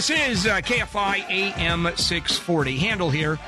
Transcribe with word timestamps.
This 0.00 0.08
is 0.08 0.46
uh, 0.46 0.62
KFI 0.62 1.28
AM 1.28 1.82
640. 1.94 2.78
Handel 2.78 3.10
here. 3.10 3.38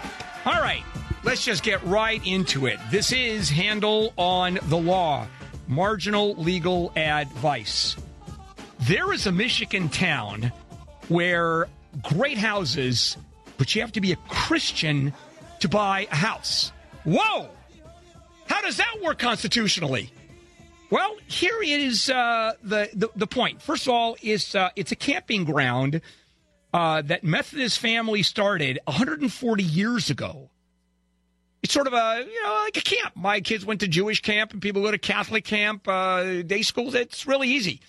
All 0.44 0.60
right, 0.60 0.82
let's 1.24 1.42
just 1.42 1.62
get 1.62 1.82
right 1.84 2.20
into 2.26 2.66
it. 2.66 2.78
This 2.90 3.10
is 3.10 3.48
Handel 3.48 4.12
on 4.18 4.58
the 4.64 4.76
Law, 4.76 5.26
marginal 5.66 6.34
legal 6.34 6.92
advice. 6.94 7.96
There 8.80 9.14
is 9.14 9.26
a 9.26 9.32
Michigan 9.32 9.88
town 9.88 10.52
where 11.08 11.68
great 12.02 12.36
houses, 12.36 13.16
but 13.56 13.74
you 13.74 13.80
have 13.80 13.92
to 13.92 14.02
be 14.02 14.12
a 14.12 14.16
Christian 14.28 15.14
to 15.60 15.70
buy 15.70 16.06
a 16.12 16.16
house. 16.16 16.70
Whoa! 17.04 17.48
How 18.46 18.60
does 18.60 18.76
that 18.76 19.00
work 19.02 19.18
constitutionally? 19.18 20.12
Well, 20.90 21.16
here 21.26 21.62
is 21.62 22.10
uh, 22.10 22.52
the, 22.62 22.90
the 22.92 23.08
the 23.16 23.26
point. 23.26 23.62
First 23.62 23.86
of 23.86 23.94
all, 23.94 24.18
is 24.20 24.54
uh, 24.54 24.68
it's 24.76 24.92
a 24.92 24.96
camping 24.96 25.44
ground 25.46 26.02
uh, 26.72 27.02
that 27.02 27.24
Methodist 27.24 27.78
family 27.78 28.22
started 28.22 28.78
140 28.84 29.62
years 29.62 30.10
ago. 30.10 30.50
It's 31.62 31.72
sort 31.72 31.86
of 31.86 31.92
a 31.92 32.24
you 32.26 32.42
know 32.42 32.62
like 32.64 32.76
a 32.76 32.80
camp. 32.80 33.14
My 33.14 33.40
kids 33.40 33.64
went 33.64 33.80
to 33.80 33.88
Jewish 33.88 34.20
camp, 34.20 34.52
and 34.52 34.60
people 34.60 34.82
go 34.82 34.90
to 34.90 34.98
Catholic 34.98 35.44
camp, 35.44 35.86
uh, 35.86 36.42
day 36.42 36.62
schools. 36.62 36.94
It's 36.94 37.26
really 37.26 37.48
easy. 37.48 37.80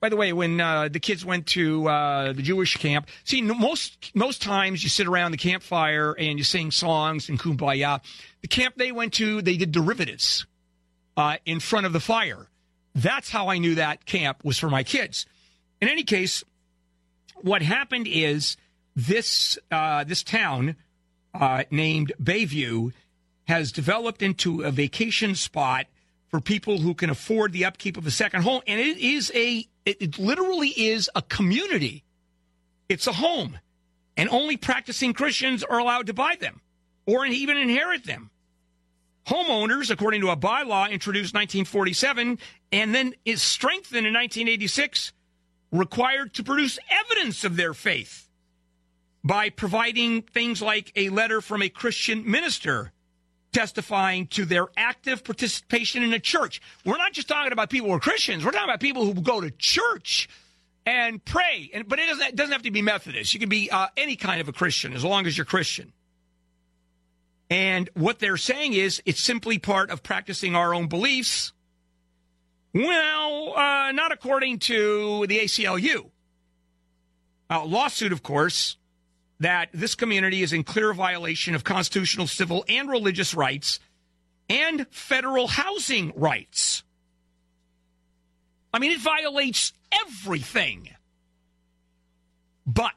By 0.00 0.08
the 0.08 0.16
way, 0.16 0.32
when 0.32 0.60
uh, 0.60 0.88
the 0.88 0.98
kids 0.98 1.24
went 1.24 1.46
to 1.48 1.88
uh, 1.88 2.32
the 2.32 2.42
Jewish 2.42 2.76
camp, 2.76 3.08
see 3.24 3.40
most 3.40 4.10
most 4.14 4.42
times 4.42 4.82
you 4.82 4.90
sit 4.90 5.06
around 5.06 5.30
the 5.30 5.38
campfire 5.38 6.12
and 6.18 6.36
you 6.38 6.44
sing 6.44 6.72
songs 6.72 7.28
and 7.28 7.38
kumbaya. 7.38 8.00
The 8.42 8.48
camp 8.48 8.74
they 8.76 8.92
went 8.92 9.14
to, 9.14 9.40
they 9.40 9.56
did 9.56 9.72
derivatives 9.72 10.44
uh, 11.16 11.36
in 11.46 11.60
front 11.60 11.86
of 11.86 11.92
the 11.92 12.00
fire. 12.00 12.48
That's 12.94 13.30
how 13.30 13.48
I 13.48 13.58
knew 13.58 13.76
that 13.76 14.04
camp 14.04 14.44
was 14.44 14.58
for 14.58 14.68
my 14.68 14.82
kids. 14.82 15.24
In 15.80 15.88
any 15.88 16.02
case, 16.02 16.44
what 17.40 17.62
happened 17.62 18.06
is 18.06 18.56
this 18.94 19.58
uh, 19.70 20.04
this 20.04 20.22
town 20.22 20.76
uh, 21.34 21.64
named 21.70 22.12
Bayview 22.22 22.92
has 23.44 23.72
developed 23.72 24.22
into 24.22 24.62
a 24.62 24.70
vacation 24.70 25.34
spot 25.34 25.86
for 26.28 26.40
people 26.40 26.78
who 26.78 26.94
can 26.94 27.10
afford 27.10 27.52
the 27.52 27.64
upkeep 27.64 27.96
of 27.96 28.06
a 28.06 28.10
second 28.10 28.42
home, 28.42 28.62
and 28.66 28.80
it 28.80 28.98
is 28.98 29.30
a 29.34 29.66
it, 29.84 30.00
it 30.00 30.18
literally 30.18 30.68
is 30.68 31.10
a 31.14 31.22
community. 31.22 32.04
It's 32.88 33.06
a 33.06 33.12
home, 33.12 33.58
and 34.16 34.28
only 34.28 34.56
practicing 34.56 35.12
Christians 35.12 35.64
are 35.64 35.78
allowed 35.78 36.06
to 36.06 36.14
buy 36.14 36.36
them 36.38 36.60
or 37.06 37.26
even 37.26 37.56
inherit 37.56 38.04
them. 38.04 38.30
Homeowners, 39.26 39.90
according 39.90 40.20
to 40.22 40.30
a 40.30 40.36
bylaw 40.36 40.90
introduced 40.90 41.34
1947 41.34 42.38
and 42.72 42.94
then 42.94 43.14
is 43.24 43.40
strengthened 43.40 44.06
in 44.06 44.14
1986, 44.14 45.12
required 45.72 46.34
to 46.34 46.44
produce 46.44 46.78
evidence 46.90 47.44
of 47.44 47.56
their 47.56 47.74
faith 47.74 48.28
by 49.24 49.50
providing 49.50 50.22
things 50.22 50.60
like 50.60 50.92
a 50.94 51.08
letter 51.08 51.40
from 51.40 51.62
a 51.62 51.68
Christian 51.68 52.30
minister 52.30 52.92
testifying 53.52 54.26
to 54.28 54.44
their 54.44 54.66
active 54.76 55.24
participation 55.24 56.02
in 56.02 56.12
a 56.12 56.18
church. 56.18 56.60
We're 56.84 56.96
not 56.96 57.12
just 57.12 57.28
talking 57.28 57.52
about 57.52 57.70
people 57.70 57.88
who 57.88 57.94
are 57.94 58.00
Christians. 58.00 58.44
We're 58.44 58.50
talking 58.50 58.68
about 58.68 58.80
people 58.80 59.04
who 59.04 59.20
go 59.20 59.40
to 59.40 59.50
church 59.50 60.28
and 60.86 61.24
pray. 61.24 61.70
And 61.72 61.88
but 61.88 61.98
it 61.98 62.06
doesn't, 62.06 62.28
it 62.28 62.36
doesn't 62.36 62.52
have 62.52 62.62
to 62.62 62.70
be 62.70 62.82
Methodist. 62.82 63.34
You 63.34 63.40
can 63.40 63.48
be 63.48 63.70
uh, 63.70 63.88
any 63.96 64.16
kind 64.16 64.40
of 64.40 64.48
a 64.48 64.52
Christian 64.52 64.92
as 64.94 65.04
long 65.04 65.26
as 65.26 65.36
you're 65.36 65.44
Christian. 65.44 65.92
And 67.50 67.90
what 67.94 68.18
they're 68.18 68.38
saying 68.38 68.72
is 68.72 69.02
it's 69.04 69.20
simply 69.20 69.58
part 69.58 69.90
of 69.90 70.02
practicing 70.02 70.56
our 70.56 70.74
own 70.74 70.88
beliefs. 70.88 71.52
Well, 72.74 73.54
uh, 73.56 73.92
not 73.92 74.12
according 74.12 74.60
to 74.60 75.26
the 75.26 75.40
ACLU. 75.40 76.10
A 77.50 77.66
lawsuit, 77.66 78.12
of 78.12 78.22
course, 78.22 78.76
that 79.40 79.68
this 79.74 79.94
community 79.94 80.42
is 80.42 80.52
in 80.52 80.64
clear 80.64 80.94
violation 80.94 81.54
of 81.54 81.64
constitutional, 81.64 82.26
civil, 82.26 82.64
and 82.68 82.88
religious 82.88 83.34
rights 83.34 83.78
and 84.48 84.86
federal 84.90 85.48
housing 85.48 86.12
rights. 86.16 86.82
I 88.72 88.78
mean, 88.78 88.92
it 88.92 89.00
violates 89.00 89.72
everything. 90.06 90.88
But 92.66 92.92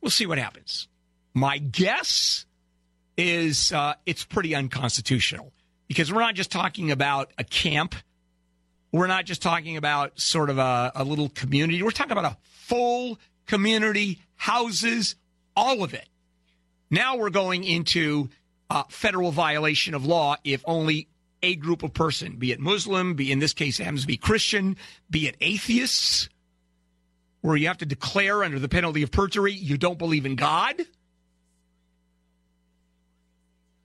we'll 0.00 0.10
see 0.10 0.26
what 0.26 0.38
happens. 0.38 0.88
My 1.34 1.58
guess 1.58 2.46
is 3.16 3.72
uh, 3.72 3.94
it's 4.06 4.24
pretty 4.24 4.54
unconstitutional 4.54 5.52
because 5.86 6.12
we're 6.12 6.20
not 6.20 6.34
just 6.34 6.50
talking 6.50 6.90
about 6.90 7.32
a 7.38 7.44
camp. 7.44 7.94
We're 8.90 9.06
not 9.06 9.26
just 9.26 9.42
talking 9.42 9.76
about 9.76 10.18
sort 10.18 10.50
of 10.50 10.58
a, 10.58 10.92
a 10.94 11.04
little 11.04 11.28
community. 11.28 11.82
We're 11.82 11.90
talking 11.90 12.12
about 12.12 12.24
a 12.24 12.36
full 12.42 13.18
community, 13.46 14.20
houses, 14.36 15.14
all 15.54 15.82
of 15.82 15.94
it. 15.94 16.08
Now 16.90 17.16
we're 17.16 17.30
going 17.30 17.64
into 17.64 18.30
federal 18.88 19.30
violation 19.30 19.94
of 19.94 20.06
law 20.06 20.36
if 20.44 20.62
only 20.66 21.08
a 21.42 21.54
group 21.54 21.82
of 21.82 21.94
person, 21.94 22.36
be 22.36 22.52
it 22.52 22.60
Muslim, 22.60 23.14
be 23.14 23.30
in 23.30 23.38
this 23.38 23.54
case 23.54 23.78
it 23.78 23.84
happens 23.84 24.02
to 24.02 24.06
be 24.06 24.16
Christian, 24.16 24.76
be 25.10 25.28
it 25.28 25.36
atheists, 25.40 26.28
where 27.40 27.56
you 27.56 27.68
have 27.68 27.78
to 27.78 27.86
declare 27.86 28.42
under 28.42 28.58
the 28.58 28.68
penalty 28.68 29.02
of 29.02 29.10
perjury 29.10 29.52
you 29.52 29.78
don't 29.78 29.98
believe 29.98 30.26
in 30.26 30.34
God. 30.34 30.74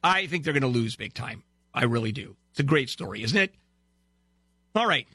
I 0.04 0.28
think 0.28 0.44
they're 0.44 0.54
going 0.54 0.62
to 0.62 0.68
lose 0.68 0.96
big 0.96 1.14
time. 1.14 1.44
I 1.74 1.86
really 1.86 2.12
do. 2.12 2.36
It's 2.52 2.60
a 2.60 2.64
great 2.64 2.90
story, 2.90 3.24
isn't 3.24 3.38
it? 3.38 3.54
All 4.76 4.88
right, 4.88 5.08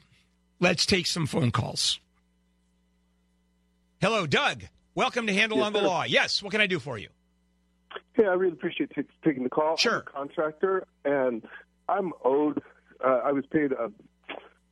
let's 0.59 0.85
take 0.85 1.05
some 1.05 1.25
phone 1.27 1.51
calls. 1.51 1.99
Hello, 4.01 4.25
Doug. 4.25 4.63
Welcome 4.95 5.27
to 5.27 5.33
Handel 5.33 5.57
Yes, 5.57 5.67
on 5.67 5.73
the 5.73 5.79
sir. 5.79 5.85
Law. 5.87 6.03
Yes, 6.03 6.41
what 6.43 6.51
can 6.51 6.61
I 6.61 6.67
do 6.67 6.79
for 6.79 6.97
you? 6.97 7.09
Hey, 8.13 8.23
I 8.25 8.33
really 8.33 8.53
appreciate 8.53 8.91
t- 8.95 9.01
taking 9.23 9.43
the 9.43 9.49
call. 9.49 9.75
Sure. 9.77 10.03
I'm 10.15 10.23
a 10.23 10.27
contractor, 10.27 10.87
and 11.03 11.43
I'm 11.89 12.13
owed. 12.23 12.61
Uh, 13.03 13.19
I 13.25 13.31
was 13.31 13.45
paid 13.51 13.71
a. 13.73 13.91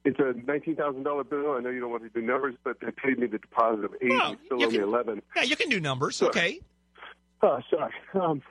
It's 0.05 0.19
a 0.19 0.33
nineteen 0.45 0.77
thousand 0.77 1.03
dollar 1.03 1.25
bill. 1.25 1.53
I 1.53 1.59
know 1.59 1.69
you 1.69 1.81
don't 1.81 1.91
want 1.91 2.03
to 2.03 2.09
do 2.09 2.25
numbers, 2.25 2.55
but 2.63 2.77
they 2.79 2.91
paid 2.91 3.19
me 3.19 3.27
the 3.27 3.39
deposit 3.39 3.83
of 3.83 3.93
eight. 4.01 4.09
Well, 4.09 4.31
They 4.31 4.37
still 4.45 4.63
owe 4.63 4.69
me 4.69 4.77
eleven. 4.77 5.21
Yeah, 5.35 5.43
you 5.43 5.57
can 5.57 5.67
do 5.67 5.81
numbers. 5.81 6.17
Sure. 6.17 6.29
Okay. 6.29 6.61
Oh, 7.41 7.59
sorry. 7.69 7.91
Um, 8.13 8.41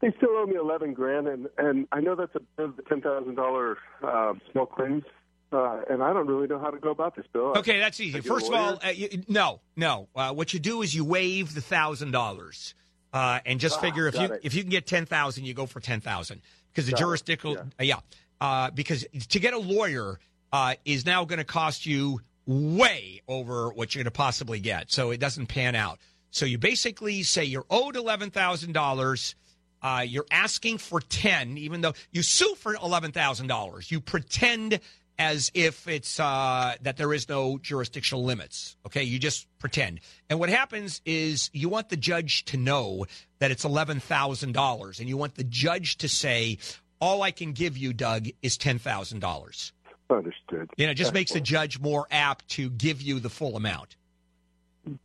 they 0.00 0.12
still 0.16 0.30
owe 0.30 0.46
me 0.46 0.56
eleven 0.56 0.94
grand, 0.94 1.28
and 1.28 1.48
and 1.58 1.86
I 1.92 2.00
know 2.00 2.14
that's 2.14 2.34
above 2.34 2.76
the 2.76 2.82
ten 2.84 3.02
thousand 3.02 3.34
dollar 3.34 3.76
uh, 4.02 4.32
small 4.50 4.64
claims. 4.64 5.04
Uh, 5.50 5.80
and 5.88 6.02
I 6.02 6.12
don't 6.12 6.26
really 6.26 6.46
know 6.46 6.58
how 6.58 6.70
to 6.70 6.78
go 6.78 6.90
about 6.90 7.16
this, 7.16 7.24
Bill. 7.32 7.54
Okay, 7.56 7.78
that's 7.78 7.98
easy. 8.00 8.18
I 8.18 8.20
get 8.20 8.26
a 8.30 8.34
First 8.34 8.48
of 8.48 8.54
all, 8.54 8.78
uh, 8.84 8.88
you, 8.90 9.24
no, 9.28 9.60
no. 9.76 10.08
Uh, 10.14 10.32
what 10.34 10.52
you 10.52 10.60
do 10.60 10.82
is 10.82 10.94
you 10.94 11.04
waive 11.04 11.54
the 11.54 11.62
thousand 11.62 12.10
dollars, 12.10 12.74
uh, 13.14 13.40
and 13.46 13.58
just 13.58 13.78
Ah, 13.78 13.80
figure 13.80 14.06
if 14.08 14.14
you 14.14 14.24
it. 14.24 14.40
if 14.42 14.54
you 14.54 14.62
can 14.62 14.70
get 14.70 14.86
ten 14.86 15.06
thousand, 15.06 15.44
you 15.46 15.54
go 15.54 15.64
for 15.66 15.80
ten 15.80 16.00
thousand 16.00 16.42
because 16.70 16.84
the 16.84 16.92
Got 16.92 16.98
it. 16.98 17.02
jurisdictional, 17.04 17.56
uh, 17.80 17.82
yeah, 17.82 17.96
uh, 18.42 18.70
because 18.72 19.06
to 19.30 19.40
get 19.40 19.54
a 19.54 19.58
lawyer, 19.58 20.18
uh, 20.52 20.74
is 20.84 21.06
now 21.06 21.24
going 21.24 21.38
to 21.38 21.44
cost 21.44 21.86
you 21.86 22.20
way 22.46 23.22
over 23.26 23.70
what 23.70 23.94
you're 23.94 24.04
going 24.04 24.10
to 24.12 24.16
possibly 24.16 24.60
get. 24.60 24.90
So 24.90 25.10
it 25.12 25.18
doesn't 25.20 25.46
pan 25.46 25.74
out. 25.74 25.98
So 26.30 26.44
you 26.44 26.58
basically 26.58 27.22
say 27.22 27.44
you're 27.44 27.64
owed 27.70 27.96
eleven 27.96 28.30
thousand 28.30 28.72
dollars. 28.72 29.34
Uh, 29.80 30.04
you're 30.06 30.26
asking 30.30 30.76
for 30.76 31.00
ten, 31.00 31.56
even 31.56 31.80
though 31.80 31.94
you 32.10 32.20
sue 32.22 32.54
for 32.56 32.74
eleven 32.74 33.12
thousand 33.12 33.46
dollars. 33.46 33.90
You 33.90 34.00
pretend 34.00 34.80
as 35.18 35.50
if 35.54 35.88
it's 35.88 36.20
uh, 36.20 36.74
that 36.82 36.96
there 36.96 37.12
is 37.12 37.28
no 37.28 37.58
jurisdictional 37.58 38.24
limits. 38.24 38.76
Okay, 38.86 39.02
you 39.02 39.18
just 39.18 39.46
pretend. 39.58 40.00
And 40.30 40.38
what 40.38 40.48
happens 40.48 41.00
is 41.04 41.50
you 41.52 41.68
want 41.68 41.88
the 41.88 41.96
judge 41.96 42.44
to 42.46 42.56
know 42.56 43.06
that 43.40 43.50
it's 43.50 43.64
eleven 43.64 44.00
thousand 44.00 44.52
dollars, 44.52 45.00
and 45.00 45.08
you 45.08 45.16
want 45.16 45.34
the 45.34 45.44
judge 45.44 45.98
to 45.98 46.08
say, 46.08 46.58
"All 47.00 47.22
I 47.22 47.30
can 47.30 47.52
give 47.52 47.76
you, 47.76 47.92
Doug, 47.92 48.28
is 48.42 48.56
ten 48.56 48.78
thousand 48.78 49.20
dollars." 49.20 49.72
Understood. 50.10 50.70
You 50.78 50.86
know, 50.86 50.92
it 50.92 50.94
just 50.94 51.12
makes 51.12 51.32
the 51.32 51.40
judge 51.40 51.78
more 51.78 52.06
apt 52.10 52.48
to 52.50 52.70
give 52.70 53.02
you 53.02 53.20
the 53.20 53.28
full 53.28 53.56
amount. 53.56 53.96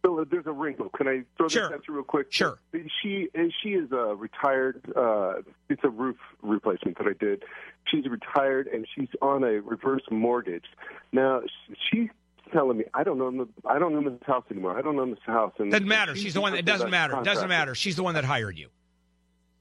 Bill, 0.01 0.23
there's 0.29 0.45
a 0.45 0.51
wrinkle. 0.51 0.89
Can 0.95 1.07
I 1.07 1.23
throw 1.37 1.47
Sure. 1.49 1.67
this 1.69 1.79
at 1.79 1.87
you 1.87 1.93
real 1.95 2.03
quick? 2.03 2.27
Sure. 2.31 2.57
She 3.01 3.29
she 3.61 3.69
is 3.69 3.91
a 3.91 4.15
retired. 4.15 4.81
Uh, 4.95 5.41
it's 5.69 5.83
a 5.83 5.89
roof 5.89 6.17
replacement 6.41 6.97
that 6.99 7.07
I 7.07 7.13
did. 7.19 7.43
She's 7.87 8.05
retired 8.07 8.67
and 8.67 8.87
she's 8.95 9.09
on 9.21 9.43
a 9.43 9.59
reverse 9.61 10.03
mortgage. 10.09 10.65
Now 11.11 11.41
she's 11.91 12.09
telling 12.53 12.77
me 12.77 12.85
I 12.93 13.03
don't 13.03 13.19
own 13.21 13.37
the 13.37 13.47
I 13.65 13.77
don't 13.79 13.93
own 13.95 14.05
this 14.05 14.13
house 14.25 14.45
anymore. 14.49 14.77
I 14.77 14.81
don't 14.81 14.97
own 14.99 15.09
this 15.09 15.19
house. 15.25 15.53
And 15.59 15.71
Doesn't 15.71 15.87
matter. 15.87 16.15
She's 16.15 16.33
the 16.33 16.41
one. 16.41 16.55
It 16.55 16.65
doesn't 16.65 16.89
matter. 16.91 17.17
It 17.17 17.23
doesn't 17.25 17.49
matter. 17.49 17.75
She's 17.75 17.95
the 17.97 18.03
one 18.03 18.15
that 18.15 18.23
hired 18.25 18.57
you. 18.57 18.69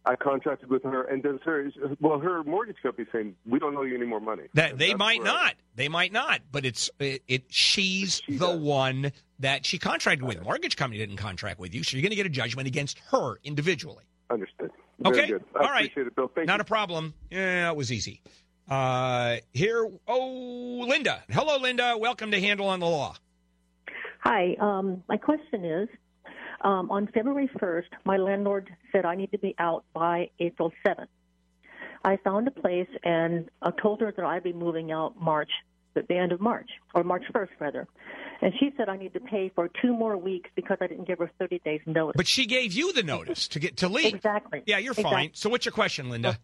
I 0.05 0.17
contracted 0.17 0.69
with 0.69 0.83
her, 0.83 1.05
and 1.05 1.23
does 1.23 1.39
her 1.45 1.71
well? 2.01 2.19
Her 2.19 2.43
mortgage 2.43 2.77
company 2.83 3.07
saying 3.13 3.37
we 3.47 3.61
don't 3.61 3.77
owe 3.77 3.83
you 3.83 3.95
any 3.97 4.05
more 4.07 4.19
money. 4.21 4.45
That 4.55 4.73
And 4.73 4.79
they 4.81 4.95
might 4.95 5.23
not. 5.23 5.55
They 5.77 5.89
might 5.89 6.13
not. 6.13 6.41
But 6.51 6.65
it's 6.65 6.91
it. 6.99 7.23
it 7.29 7.45
she's 7.51 8.21
She 8.27 8.37
the 8.37 8.49
does. 8.49 8.59
one 8.61 9.13
that 9.43 9.67
she 9.67 9.79
contracted 9.79 10.27
with. 10.27 10.43
Mortgage 10.43 10.77
company 10.77 10.99
didn't 10.99 11.17
contract 11.17 11.59
with 11.61 11.75
you, 11.75 11.83
so 11.83 11.97
you're 11.97 12.03
going 12.03 12.11
to 12.11 12.17
get 12.17 12.27
a 12.27 12.31
judgment 12.31 12.67
against 12.67 12.99
her 13.11 13.39
individually. 13.45 14.05
Understood. 14.31 14.71
Very 15.01 15.17
Okay. 15.19 15.29
Good. 15.33 15.45
I 15.55 15.59
All 15.59 15.71
right. 15.71 15.85
Appreciate 15.87 16.07
it, 16.07 16.17
Bill. 16.17 16.31
Thank 16.35 16.47
Not 16.47 16.59
you. 16.59 16.63
a 16.63 16.65
problem. 16.65 17.15
Yeah, 17.31 17.71
it 17.71 17.77
was 17.77 17.93
easy. 17.93 18.23
Uh, 18.71 19.37
here, 19.53 19.91
oh, 20.07 20.87
Linda. 20.89 21.23
Hello, 21.31 21.59
Linda. 21.59 21.97
Welcome 21.99 22.31
to 22.31 22.41
Handel 22.41 22.69
on 22.69 22.81
the 22.81 22.87
Law. 22.87 23.17
Hi. 24.21 24.57
Um, 24.61 25.03
my 25.09 25.17
question 25.17 25.65
is 25.65 25.89
um, 26.63 26.91
on 26.91 27.09
February 27.13 27.51
1st, 27.61 27.87
my 28.05 28.17
landlord 28.17 28.71
said 28.93 29.05
I 29.05 29.17
need 29.17 29.33
to 29.33 29.39
be 29.39 29.55
out 29.59 29.85
by 29.93 30.31
April 30.39 30.73
7th. 30.87 31.09
I 32.05 32.17
found 32.19 32.47
a 32.47 32.53
place 32.53 32.89
and 33.03 33.49
I 33.61 33.71
told 33.83 34.01
her 34.01 34.13
that 34.17 34.25
I'd 34.25 34.45
be 34.45 34.53
moving 34.53 34.93
out 34.93 35.21
March, 35.21 35.51
at 35.97 36.09
the 36.09 36.17
end 36.17 36.33
of 36.33 36.41
March, 36.41 36.71
or 36.95 37.05
March 37.05 37.25
1st, 37.35 37.49
rather. 37.59 37.89
And 38.41 38.53
she 38.59 38.73
said 38.77 38.89
I 38.89 38.97
need 38.97 39.13
to 39.15 39.21
pay 39.21 39.51
for 39.55 39.69
two 39.81 39.93
more 39.93 40.17
weeks 40.17 40.51
because 40.57 40.79
I 40.81 40.87
didn't 40.87 41.07
give 41.07 41.19
her 41.19 41.31
30 41.39 41.61
days 41.65 41.81
notice. 41.87 42.15
But 42.17 42.27
she 42.27 42.47
gave 42.47 42.73
you 42.73 42.93
the 42.93 43.03
notice 43.03 43.49
to 43.49 43.61
get 43.61 43.79
to 43.79 43.89
leave. 43.89 44.15
exactly. 44.15 44.63
Yeah, 44.67 44.79
you're 44.79 44.95
fine. 44.95 45.31
So, 45.35 45.49
what's 45.49 45.65
your 45.65 45.73
question, 45.73 46.11
Linda? 46.11 46.39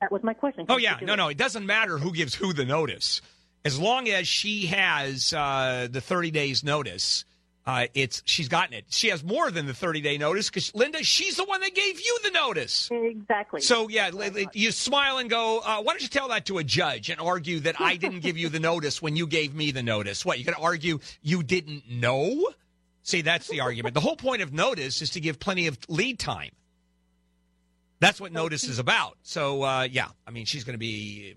That 0.00 0.10
was 0.10 0.22
my 0.24 0.34
question. 0.34 0.66
Oh 0.68 0.78
yeah, 0.78 0.98
no, 1.00 1.12
it? 1.12 1.16
no. 1.16 1.28
It 1.28 1.36
doesn't 1.36 1.64
matter 1.64 1.96
who 1.96 2.12
gives 2.12 2.34
who 2.34 2.52
the 2.52 2.64
notice, 2.64 3.20
as 3.64 3.78
long 3.78 4.08
as 4.08 4.26
she 4.26 4.66
has 4.66 5.32
uh, 5.32 5.86
the 5.88 6.00
thirty 6.00 6.32
days 6.32 6.64
notice. 6.64 7.24
Uh, 7.64 7.86
it's 7.94 8.22
she's 8.24 8.48
gotten 8.48 8.74
it. 8.74 8.86
She 8.88 9.08
has 9.08 9.22
more 9.22 9.50
than 9.50 9.66
the 9.66 9.74
thirty 9.74 10.00
day 10.00 10.18
notice 10.18 10.50
because 10.50 10.74
Linda, 10.74 11.04
she's 11.04 11.36
the 11.36 11.44
one 11.44 11.60
that 11.60 11.74
gave 11.74 12.00
you 12.00 12.18
the 12.24 12.30
notice. 12.30 12.88
Exactly. 12.90 13.60
So 13.60 13.88
yeah, 13.88 14.10
li- 14.10 14.48
you 14.52 14.72
smile 14.72 15.18
and 15.18 15.30
go. 15.30 15.60
Uh, 15.64 15.80
why 15.82 15.92
don't 15.92 16.02
you 16.02 16.08
tell 16.08 16.28
that 16.28 16.46
to 16.46 16.58
a 16.58 16.64
judge 16.64 17.08
and 17.08 17.20
argue 17.20 17.60
that 17.60 17.80
I 17.80 17.94
didn't 17.96 18.20
give 18.20 18.36
you 18.36 18.48
the 18.48 18.58
notice 18.72 19.00
when 19.00 19.14
you 19.14 19.28
gave 19.28 19.54
me 19.54 19.70
the 19.70 19.82
notice? 19.82 20.24
What 20.24 20.40
you 20.40 20.44
going 20.44 20.56
to 20.56 20.60
argue 20.62 20.98
you 21.22 21.44
didn't 21.44 21.88
know? 21.88 22.48
See, 23.04 23.22
that's 23.22 23.46
the 23.48 23.60
argument. 23.60 23.94
The 23.94 24.00
whole 24.00 24.16
point 24.16 24.42
of 24.42 24.52
notice 24.52 25.00
is 25.00 25.10
to 25.10 25.20
give 25.20 25.38
plenty 25.38 25.68
of 25.68 25.78
lead 25.88 26.18
time. 26.18 26.50
That's 28.00 28.20
what 28.20 28.32
notice 28.32 28.64
is 28.64 28.80
about. 28.80 29.18
So 29.22 29.62
uh, 29.62 29.86
yeah, 29.88 30.08
I 30.26 30.32
mean, 30.32 30.46
she's 30.46 30.64
going 30.64 30.74
to 30.74 30.78
be. 30.78 31.36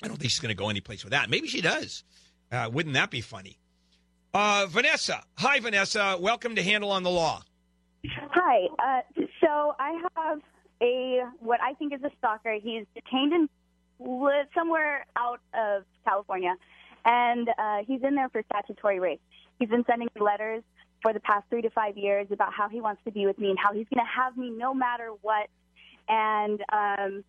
I 0.00 0.06
don't 0.06 0.16
think 0.16 0.30
she's 0.30 0.38
going 0.40 0.54
to 0.54 0.60
go 0.60 0.68
anyplace 0.68 1.02
with 1.02 1.10
that. 1.10 1.28
Maybe 1.28 1.48
she 1.48 1.60
does. 1.60 2.04
Uh, 2.52 2.70
wouldn't 2.72 2.94
that 2.94 3.10
be 3.10 3.20
funny? 3.20 3.58
Uh, 4.34 4.66
Vanessa, 4.68 5.22
hi 5.38 5.60
Vanessa. 5.60 6.18
Welcome 6.20 6.56
to 6.56 6.62
Handel 6.62 6.90
on 6.90 7.04
the 7.04 7.10
Law. 7.10 7.42
Hi. 8.04 8.66
Uh, 8.80 9.22
so 9.40 9.76
I 9.78 10.02
have 10.16 10.40
a 10.82 11.22
what 11.38 11.60
I 11.62 11.74
think 11.74 11.94
is 11.94 12.00
a 12.02 12.10
stalker. 12.18 12.54
He's 12.60 12.84
detained 12.96 13.32
in 13.32 13.48
somewhere 14.52 15.06
out 15.16 15.38
of 15.54 15.84
California, 16.04 16.56
and 17.04 17.48
uh, 17.48 17.78
he's 17.86 18.02
in 18.02 18.16
there 18.16 18.28
for 18.28 18.42
statutory 18.52 18.98
rape. 18.98 19.20
He's 19.60 19.68
been 19.68 19.84
sending 19.88 20.08
me 20.16 20.20
letters 20.20 20.64
for 21.00 21.12
the 21.12 21.20
past 21.20 21.44
three 21.48 21.62
to 21.62 21.70
five 21.70 21.96
years 21.96 22.26
about 22.32 22.52
how 22.52 22.68
he 22.68 22.80
wants 22.80 23.02
to 23.04 23.12
be 23.12 23.26
with 23.26 23.38
me 23.38 23.50
and 23.50 23.58
how 23.58 23.72
he's 23.72 23.86
going 23.94 24.04
to 24.04 24.20
have 24.20 24.36
me 24.36 24.50
no 24.50 24.74
matter 24.74 25.10
what. 25.22 25.48
And 26.08 26.60
um, 26.72 27.24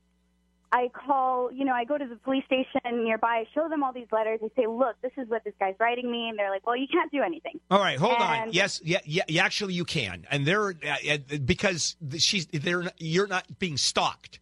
I 0.75 0.89
call, 0.89 1.53
you 1.53 1.63
know, 1.63 1.71
I 1.71 1.85
go 1.85 1.97
to 1.97 2.05
the 2.05 2.17
police 2.17 2.43
station 2.47 3.05
nearby, 3.05 3.45
show 3.53 3.69
them 3.69 3.81
all 3.81 3.93
these 3.93 4.09
letters. 4.11 4.41
I 4.43 4.49
say, 4.57 4.67
look, 4.67 5.01
this 5.01 5.13
is 5.17 5.29
what 5.29 5.41
this 5.45 5.53
guy's 5.57 5.75
writing 5.79 6.11
me, 6.11 6.27
and 6.27 6.37
they're 6.37 6.49
like, 6.49 6.67
well, 6.67 6.75
you 6.75 6.87
can't 6.91 7.09
do 7.13 7.21
anything. 7.21 7.61
All 7.71 7.79
right, 7.79 7.97
hold 7.97 8.17
on. 8.17 8.51
Yes, 8.51 8.81
yeah, 8.83 8.99
yeah, 9.05 9.41
actually, 9.41 9.73
you 9.73 9.85
can, 9.85 10.27
and 10.29 10.45
they're 10.45 10.71
uh, 10.71 11.11
uh, 11.11 11.37
because 11.45 11.95
she's 12.17 12.47
they're 12.47 12.91
you're 12.97 13.27
not 13.27 13.57
being 13.57 13.77
stalked. 13.77 14.39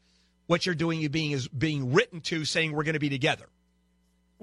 What 0.48 0.66
you're 0.66 0.74
doing, 0.74 1.00
you 1.02 1.10
being 1.10 1.34
is 1.34 1.48
being 1.48 1.94
written 1.94 2.20
to, 2.22 2.46
saying 2.46 2.72
we're 2.72 2.84
going 2.84 2.94
to 2.94 3.00
be 3.00 3.10
together. 3.10 3.46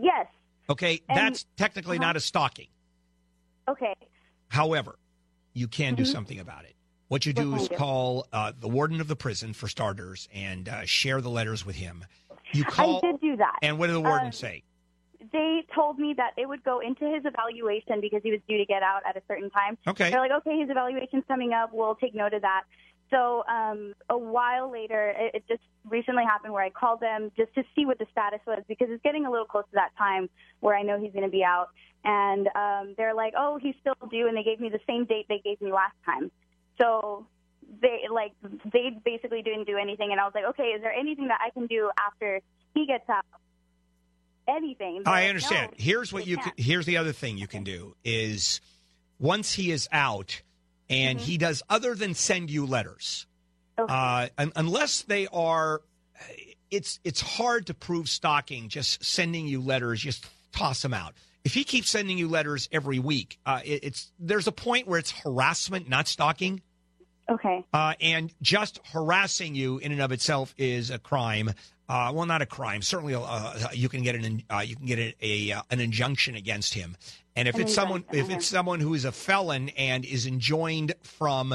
Yes. 0.00 0.26
Okay, 0.68 1.02
And- 1.08 1.18
that's 1.18 1.44
technically 1.56 1.98
not 1.98 2.14
a 2.14 2.20
stalking. 2.20 2.68
Okay. 3.68 3.96
However, 4.46 4.94
you 5.54 5.66
can 5.66 5.96
do 5.96 6.04
something 6.04 6.38
about 6.38 6.64
it. 6.66 6.74
What 7.10 7.26
you 7.26 7.32
do 7.32 7.56
is 7.56 7.66
call 7.76 8.28
uh, 8.32 8.52
the 8.58 8.68
warden 8.68 9.00
of 9.00 9.08
the 9.08 9.16
prison 9.16 9.52
for 9.52 9.66
starters 9.66 10.28
and 10.32 10.68
uh, 10.68 10.84
share 10.84 11.20
the 11.20 11.28
letters 11.28 11.66
with 11.66 11.74
him. 11.74 12.04
You 12.52 12.62
I 12.78 13.00
did 13.02 13.20
do 13.20 13.36
that. 13.36 13.58
and 13.62 13.80
what 13.80 13.88
did 13.88 13.94
the 13.96 14.00
warden 14.00 14.26
Um, 14.26 14.32
say? 14.32 14.62
they 15.32 15.64
told 15.74 15.98
me 15.98 16.14
that 16.16 16.30
it 16.36 16.48
would 16.48 16.62
go 16.62 16.78
into 16.78 17.04
his 17.12 17.24
evaluation 17.24 18.00
because 18.00 18.20
he 18.22 18.30
was 18.30 18.38
due 18.48 18.58
to 18.58 18.64
get 18.64 18.84
out 18.84 19.02
at 19.08 19.16
a 19.16 19.22
certain 19.26 19.50
time. 19.50 19.76
Okay, 19.88 20.08
They're 20.10 20.20
like, 20.20 20.30
okay, 20.30 20.56
his 20.60 20.70
evaluation's 20.70 21.24
coming 21.26 21.52
up. 21.52 21.70
We'll 21.72 21.96
take 21.96 22.14
note 22.14 22.32
of 22.32 22.42
that. 22.42 22.62
So 23.10 23.42
um, 23.48 23.92
a 24.08 24.16
while 24.16 24.70
later, 24.70 25.12
it, 25.18 25.34
it 25.34 25.44
just 25.48 25.62
recently 25.88 26.22
happened 26.24 26.52
where 26.52 26.62
I 26.64 26.70
called 26.70 27.00
them 27.00 27.32
just 27.36 27.52
to 27.56 27.64
see 27.74 27.86
what 27.86 27.98
the 27.98 28.06
status 28.12 28.38
was 28.46 28.62
because 28.68 28.86
it's 28.88 29.02
getting 29.02 29.26
a 29.26 29.30
little 29.30 29.46
close 29.46 29.64
to 29.64 29.74
that 29.74 29.90
time 29.98 30.30
where 30.60 30.76
I 30.76 30.82
know 30.82 31.00
he's 31.00 31.12
going 31.12 31.24
to 31.24 31.30
be 31.30 31.42
out. 31.42 31.70
And 32.04 32.48
um, 32.54 32.94
they're 32.96 33.14
like, 33.14 33.34
oh, 33.36 33.58
he's 33.60 33.74
still 33.80 33.94
due, 34.10 34.28
and 34.28 34.36
they 34.36 34.44
gave 34.44 34.60
me 34.60 34.68
the 34.68 34.80
same 34.86 35.06
date 35.06 35.26
they 35.28 35.40
gave 35.44 35.60
me 35.60 35.72
last 35.72 35.96
time. 36.06 36.30
So 36.80 37.26
they 37.82 38.00
like 38.12 38.32
they 38.72 38.90
basically 39.04 39.42
didn't 39.42 39.66
do 39.66 39.76
anything, 39.76 40.10
and 40.12 40.20
I 40.20 40.24
was 40.24 40.32
like, 40.34 40.44
okay, 40.50 40.68
is 40.74 40.82
there 40.82 40.92
anything 40.92 41.28
that 41.28 41.38
I 41.44 41.50
can 41.50 41.66
do 41.66 41.90
after 42.04 42.40
he 42.74 42.86
gets 42.86 43.08
out? 43.08 43.24
Anything? 44.48 45.02
They're 45.04 45.12
I 45.12 45.20
like, 45.22 45.28
understand. 45.28 45.70
"No, 45.72 45.76
Here's 45.78 46.12
what 46.12 46.26
you 46.26 46.36
can't." 46.36 46.56
can, 46.56 46.64
here's 46.64 46.86
the 46.86 46.96
other 46.96 47.12
thing 47.12 47.38
you 47.38 47.46
can 47.46 47.62
do 47.62 47.94
is 48.04 48.60
once 49.18 49.52
he 49.52 49.70
is 49.70 49.88
out 49.92 50.42
and 50.88 51.18
Mm-hmm. 51.18 51.26
he 51.26 51.38
does 51.38 51.62
other 51.70 51.94
than 51.94 52.14
send 52.14 52.50
you 52.50 52.66
letters, 52.66 53.26
Okay. 53.78 53.92
uh, 53.94 54.28
un- 54.38 54.52
unless 54.56 55.02
they 55.02 55.28
are, 55.28 55.82
it's 56.70 56.98
it's 57.04 57.20
hard 57.20 57.66
to 57.66 57.74
prove 57.74 58.08
stalking. 58.08 58.68
Just 58.68 59.04
sending 59.04 59.46
you 59.46 59.60
letters, 59.60 60.00
just 60.00 60.26
toss 60.52 60.82
them 60.82 60.94
out. 60.94 61.14
If 61.44 61.54
he 61.54 61.62
keeps 61.64 61.88
sending 61.90 62.18
you 62.18 62.26
letters 62.28 62.68
every 62.72 62.98
week, 62.98 63.38
uh, 63.46 63.60
it, 63.64 63.84
it's 63.84 64.10
there's 64.18 64.46
a 64.48 64.52
point 64.52 64.88
where 64.88 64.98
it's 64.98 65.12
harassment, 65.12 65.88
not 65.88 66.08
stalking. 66.08 66.60
Okay. 67.30 67.64
Uh, 67.72 67.94
and 68.00 68.32
just 68.42 68.80
harassing 68.92 69.54
you 69.54 69.78
in 69.78 69.92
and 69.92 70.00
of 70.02 70.10
itself 70.12 70.54
is 70.58 70.90
a 70.90 70.98
crime. 70.98 71.50
Uh, 71.88 72.12
well, 72.14 72.26
not 72.26 72.42
a 72.42 72.46
crime. 72.46 72.82
Certainly, 72.82 73.14
uh, 73.14 73.68
you 73.72 73.88
can 73.88 74.02
get 74.02 74.14
an 74.14 74.42
uh, 74.50 74.60
you 74.66 74.76
can 74.76 74.86
get 74.86 74.98
a, 74.98 75.14
a 75.20 75.52
uh, 75.52 75.62
an 75.70 75.80
injunction 75.80 76.34
against 76.34 76.74
him. 76.74 76.96
And 77.36 77.48
if 77.48 77.54
An 77.54 77.62
it's 77.62 77.74
someone 77.74 78.04
if 78.12 78.30
it's 78.30 78.46
someone 78.46 78.80
who 78.80 78.94
is 78.94 79.04
a 79.04 79.12
felon 79.12 79.70
and 79.70 80.04
is 80.04 80.26
enjoined 80.26 80.94
from 81.02 81.54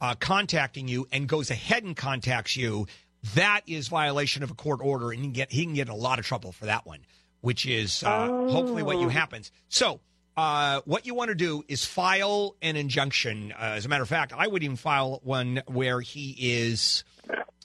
uh, 0.00 0.14
contacting 0.18 0.88
you 0.88 1.06
and 1.12 1.28
goes 1.28 1.50
ahead 1.50 1.84
and 1.84 1.96
contacts 1.96 2.56
you, 2.56 2.86
that 3.34 3.62
is 3.66 3.88
violation 3.88 4.42
of 4.42 4.50
a 4.50 4.54
court 4.54 4.80
order, 4.82 5.10
and 5.10 5.18
he 5.20 5.26
can 5.26 5.32
get 5.32 5.52
he 5.52 5.64
can 5.64 5.74
get 5.74 5.88
in 5.88 5.92
a 5.92 5.96
lot 5.96 6.18
of 6.18 6.24
trouble 6.24 6.52
for 6.52 6.66
that 6.66 6.86
one, 6.86 7.00
which 7.40 7.66
is 7.66 8.02
uh, 8.04 8.26
hopefully 8.26 8.82
what 8.82 8.98
you 8.98 9.06
Oh. 9.06 9.10
happens. 9.10 9.50
So. 9.68 10.00
Uh, 10.38 10.80
what 10.84 11.04
you 11.04 11.14
want 11.14 11.30
to 11.30 11.34
do 11.34 11.64
is 11.66 11.84
file 11.84 12.54
an 12.62 12.76
injunction. 12.76 13.50
Uh, 13.50 13.74
as 13.74 13.86
a 13.86 13.88
matter 13.88 14.04
of 14.04 14.08
fact, 14.08 14.32
I 14.32 14.46
would 14.46 14.62
even 14.62 14.76
file 14.76 15.18
one 15.24 15.64
where 15.66 16.00
he 16.00 16.36
is 16.38 17.02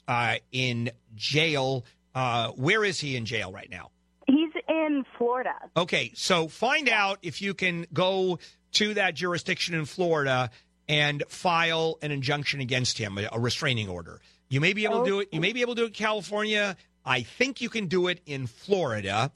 uh, 0.08 0.38
in 0.52 0.90
jail. 1.14 1.86
Uh, 2.16 2.48
where 2.54 2.84
is 2.84 3.00
he 3.00 3.16
in 3.16 3.26
jail 3.26 3.52
right 3.52 3.70
now? 3.70 3.92
He's 4.26 4.50
in 4.68 5.06
Florida. 5.20 5.54
Okay, 5.78 6.14
so 6.16 6.48
find 6.48 6.90
out 6.90 7.20
if 7.22 7.44
you 7.44 7.54
can 7.54 7.86
go 7.94 8.40
to 8.72 8.96
that 8.96 9.14
jurisdiction 9.14 9.76
in 9.76 9.86
Florida 9.86 10.50
and 10.90 11.22
file 11.30 12.00
an 12.02 12.10
injunction 12.10 12.60
against 12.60 12.98
him, 12.98 13.20
a, 13.20 13.30
a 13.34 13.40
restraining 13.40 13.88
order. 13.88 14.20
You 14.50 14.62
may 14.62 14.74
be 14.74 14.86
able 14.86 15.04
to 15.04 15.10
do 15.12 15.20
it. 15.20 15.30
You 15.32 15.42
may 15.42 15.54
be 15.54 15.62
able 15.62 15.76
to 15.76 15.82
do 15.82 15.86
it 15.86 15.90
in 15.90 15.94
California. 15.94 16.76
I 17.06 17.22
think 17.22 17.62
you 17.62 17.70
can 17.70 17.86
do 17.86 18.08
it 18.08 18.22
in 18.26 18.48
Florida. 18.48 19.32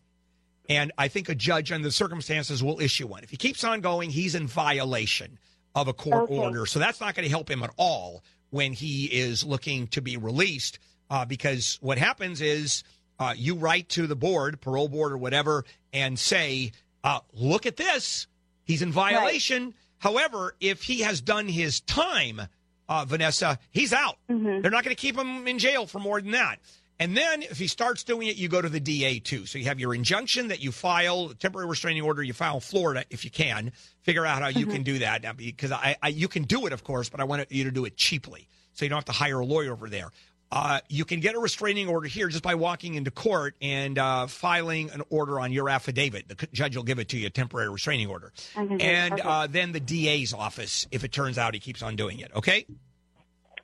And 0.70 0.92
I 0.98 1.08
think 1.08 1.30
a 1.30 1.36
judge 1.36 1.72
under 1.72 1.88
the 1.88 1.92
circumstances 1.92 2.64
will 2.64 2.80
issue 2.82 3.08
one. 3.08 3.24
If 3.24 3.30
he 3.30 3.38
keeps 3.38 3.64
on 3.64 3.82
going, 3.82 4.10
he's 4.10 4.36
in 4.36 4.48
violation 4.48 5.40
of 5.76 5.88
a 5.88 5.94
court 5.94 6.24
Okay. 6.24 6.38
order. 6.38 6.66
So 6.66 6.80
that's 6.80 7.00
not 7.00 7.16
going 7.16 7.24
to 7.24 7.30
help 7.30 7.50
him 7.50 7.64
at 7.64 7.72
all 7.78 8.24
when 8.50 8.74
he 8.74 9.06
is 9.06 9.44
looking 9.44 9.88
to 9.88 10.02
be 10.02 10.18
released. 10.18 10.80
Uh, 11.10 11.24
because 11.24 11.78
what 11.82 11.98
happens 11.98 12.42
is 12.42 12.84
uh, 13.20 13.34
you 13.38 13.56
write 13.56 13.88
to 13.90 14.08
the 14.08 14.16
board, 14.16 14.60
parole 14.60 14.90
board 14.90 15.14
or 15.14 15.18
whatever, 15.18 15.64
and 15.94 16.20
say, 16.20 16.72
uh, 17.04 17.20
look 17.34 17.66
at 17.66 17.78
this. 17.78 18.28
He's 18.66 18.82
in 18.82 18.92
violation. 18.92 19.74
However, 20.00 20.54
if 20.60 20.84
he 20.84 21.00
has 21.02 21.22
done 21.22 21.48
his 21.48 21.80
time, 21.82 22.42
uh, 22.90 23.06
Vanessa, 23.06 23.58
he's 23.72 23.94
out. 23.94 24.18
They're 24.62 24.72
not 24.72 24.84
going 24.84 24.96
to 24.96 25.02
keep 25.02 25.18
him 25.18 25.48
in 25.48 25.60
jail 25.60 25.88
for 25.88 26.00
more 26.00 26.20
than 26.22 26.32
that. 26.32 26.60
And 27.00 27.16
then 27.16 27.44
if 27.44 27.60
he 27.60 27.68
starts 27.68 28.04
doing 28.04 28.27
it, 28.27 28.38
you 28.38 28.48
go 28.50 28.62
to 28.62 28.70
the 28.70 28.80
DA 28.80 29.20
too. 29.20 29.46
So 29.46 29.60
you 29.60 29.66
have 29.66 29.80
your 29.80 29.94
injunction 29.94 30.48
that 30.48 30.62
you 30.62 30.72
file, 30.72 31.30
temporary 31.30 31.68
restraining 31.68 32.01
order, 32.04 32.24
you 32.24 32.34
file 32.34 32.56
in 32.56 32.62
Florida 32.62 33.06
if 33.10 33.24
you 33.24 33.30
can. 33.32 33.72
Figure 34.01 34.25
out 34.25 34.42
how 34.42 34.48
you 34.48 34.66
can 34.66 34.84
do 34.84 35.00
that 35.00 35.22
now 35.24 35.34
because 35.34 35.72
I, 35.72 35.96
I, 36.01 36.08
you 36.08 36.27
can 36.27 36.44
do 36.44 36.66
it, 36.66 36.74
of 36.74 36.84
course, 36.84 37.10
but 37.10 37.20
I 37.20 37.25
want 37.25 37.51
you 37.51 37.66
to 37.66 37.72
do 37.72 37.86
it 37.86 37.98
cheaply. 37.98 38.48
So 38.74 38.86
you 38.86 38.89
don't 38.89 38.98
have 38.98 39.06
to 39.06 39.12
hire 39.12 39.39
a 39.39 39.46
lawyer 39.46 39.72
over 39.74 39.89
there. 39.89 40.12
Uh, 40.50 40.80
you 40.88 41.04
can 41.04 41.20
get 41.20 41.36
a 41.36 41.39
restraining 41.39 41.89
order 41.89 42.08
here 42.08 42.30
just 42.30 42.42
by 42.44 42.56
walking 42.56 42.96
into 42.96 43.12
court 43.12 43.54
and 43.62 44.00
uh, 44.00 44.27
filing 44.27 44.89
an 44.92 45.01
order 45.10 45.39
on 45.42 45.51
your 45.51 45.70
affidavit. 45.70 46.27
The 46.30 46.38
c- 46.39 46.48
judge 46.54 46.75
will 46.77 46.84
give 46.84 47.00
it 47.00 47.10
to 47.10 47.18
you, 47.18 47.27
a 47.27 47.30
temporary 47.30 47.70
restraining 47.70 48.08
order. 48.08 48.32
And 48.56 49.13
Okay. 49.13 49.22
uh, 49.24 49.48
then 49.48 49.74
the 49.74 49.82
DA's 49.82 50.34
office, 50.34 50.88
if 50.89 51.04
it 51.04 51.12
turns 51.12 51.38
out 51.38 51.54
he 51.54 51.60
keeps 51.60 51.82
on 51.84 51.98
doing 51.98 52.20
it. 52.20 52.32
Okay? 52.34 52.66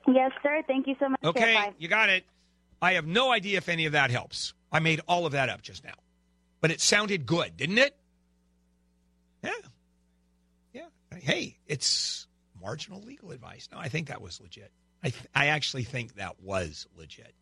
Yes, 0.06 0.32
sir. 0.42 0.62
Thank 0.66 0.86
you 0.86 0.94
so 1.00 1.08
much. 1.08 1.20
Okay, 1.24 1.70
you 1.78 1.88
got 1.88 2.10
it. 2.10 2.24
I 2.84 2.92
have 2.94 3.06
no 3.06 3.32
idea 3.32 3.56
if 3.58 3.68
any 3.68 3.86
of 3.86 3.92
that 3.92 4.10
helps. 4.10 4.52
I 4.70 4.78
made 4.78 5.00
all 5.08 5.24
of 5.24 5.32
that 5.32 5.48
up 5.48 5.62
just 5.62 5.84
now. 5.84 5.94
But 6.60 6.70
it 6.70 6.80
sounded 6.80 7.24
good, 7.24 7.56
didn't 7.56 7.78
it? 7.78 7.96
Yeah. 9.42 9.50
Yeah. 10.72 10.86
Hey, 11.18 11.58
it's 11.66 12.26
marginal 12.60 13.00
legal 13.00 13.30
advice. 13.30 13.68
No, 13.72 13.78
I 13.78 13.88
think 13.88 14.08
that 14.08 14.20
was 14.20 14.40
legit. 14.40 14.70
I, 15.02 15.10
th- 15.10 15.24
I 15.34 15.46
actually 15.46 15.84
think 15.84 16.16
that 16.16 16.40
was 16.42 16.86
legit. 16.96 17.34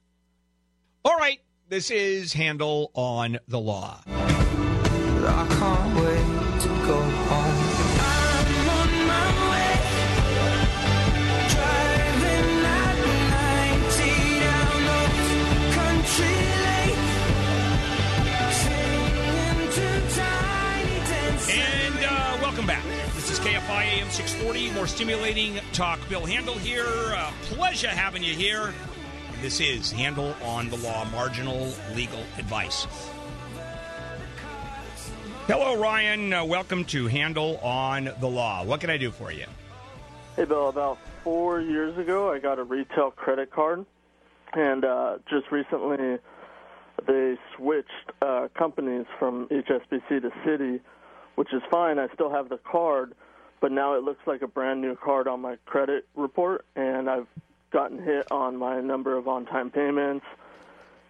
All 1.04 1.16
right. 1.16 1.40
This 1.68 1.90
is 1.90 2.32
Handel 2.32 2.90
on 2.94 3.38
the 3.48 3.58
Law. 3.58 4.00
I 4.06 5.46
can't 5.48 5.96
wait 5.96 6.60
to 6.62 6.68
go 6.86 7.00
home. 7.00 7.81
Welcome 22.62 22.80
back. 22.80 23.14
This 23.16 23.28
is 23.28 23.40
KFI 23.40 23.98
AM 23.98 24.08
640, 24.08 24.70
more 24.70 24.86
stimulating 24.86 25.58
talk. 25.72 25.98
Bill 26.08 26.24
Handel 26.24 26.54
here. 26.54 26.86
Uh, 26.86 27.32
pleasure 27.42 27.88
having 27.88 28.22
you 28.22 28.34
here. 28.34 28.72
This 29.40 29.58
is 29.58 29.90
Handel 29.90 30.36
on 30.44 30.68
the 30.68 30.76
Law, 30.76 31.04
marginal 31.06 31.72
legal 31.96 32.20
advice. 32.38 32.86
Hello, 35.48 35.76
Ryan. 35.76 36.32
Uh, 36.32 36.44
welcome 36.44 36.84
to 36.84 37.08
Handel 37.08 37.58
on 37.64 38.10
the 38.20 38.28
Law. 38.28 38.62
What 38.62 38.80
can 38.80 38.90
I 38.90 38.96
do 38.96 39.10
for 39.10 39.32
you? 39.32 39.46
Hey, 40.36 40.44
Bill. 40.44 40.68
About 40.68 40.98
four 41.24 41.60
years 41.60 41.98
ago, 41.98 42.30
I 42.30 42.38
got 42.38 42.60
a 42.60 42.62
retail 42.62 43.10
credit 43.10 43.50
card, 43.50 43.84
and 44.52 44.84
uh, 44.84 45.18
just 45.28 45.50
recently 45.50 46.18
they 47.08 47.36
switched 47.56 48.12
uh, 48.20 48.46
companies 48.56 49.06
from 49.18 49.48
HSBC 49.48 50.22
to 50.22 50.30
Citi, 50.46 50.80
which 51.34 51.52
is 51.52 51.62
fine. 51.70 51.98
I 51.98 52.08
still 52.14 52.30
have 52.30 52.48
the 52.48 52.58
card, 52.58 53.14
but 53.60 53.72
now 53.72 53.94
it 53.94 54.02
looks 54.02 54.26
like 54.26 54.42
a 54.42 54.46
brand 54.48 54.80
new 54.80 54.96
card 54.96 55.28
on 55.28 55.40
my 55.40 55.56
credit 55.66 56.06
report, 56.14 56.64
and 56.76 57.08
I've 57.08 57.26
gotten 57.70 58.02
hit 58.02 58.30
on 58.30 58.56
my 58.56 58.80
number 58.80 59.16
of 59.16 59.28
on-time 59.28 59.70
payments 59.70 60.26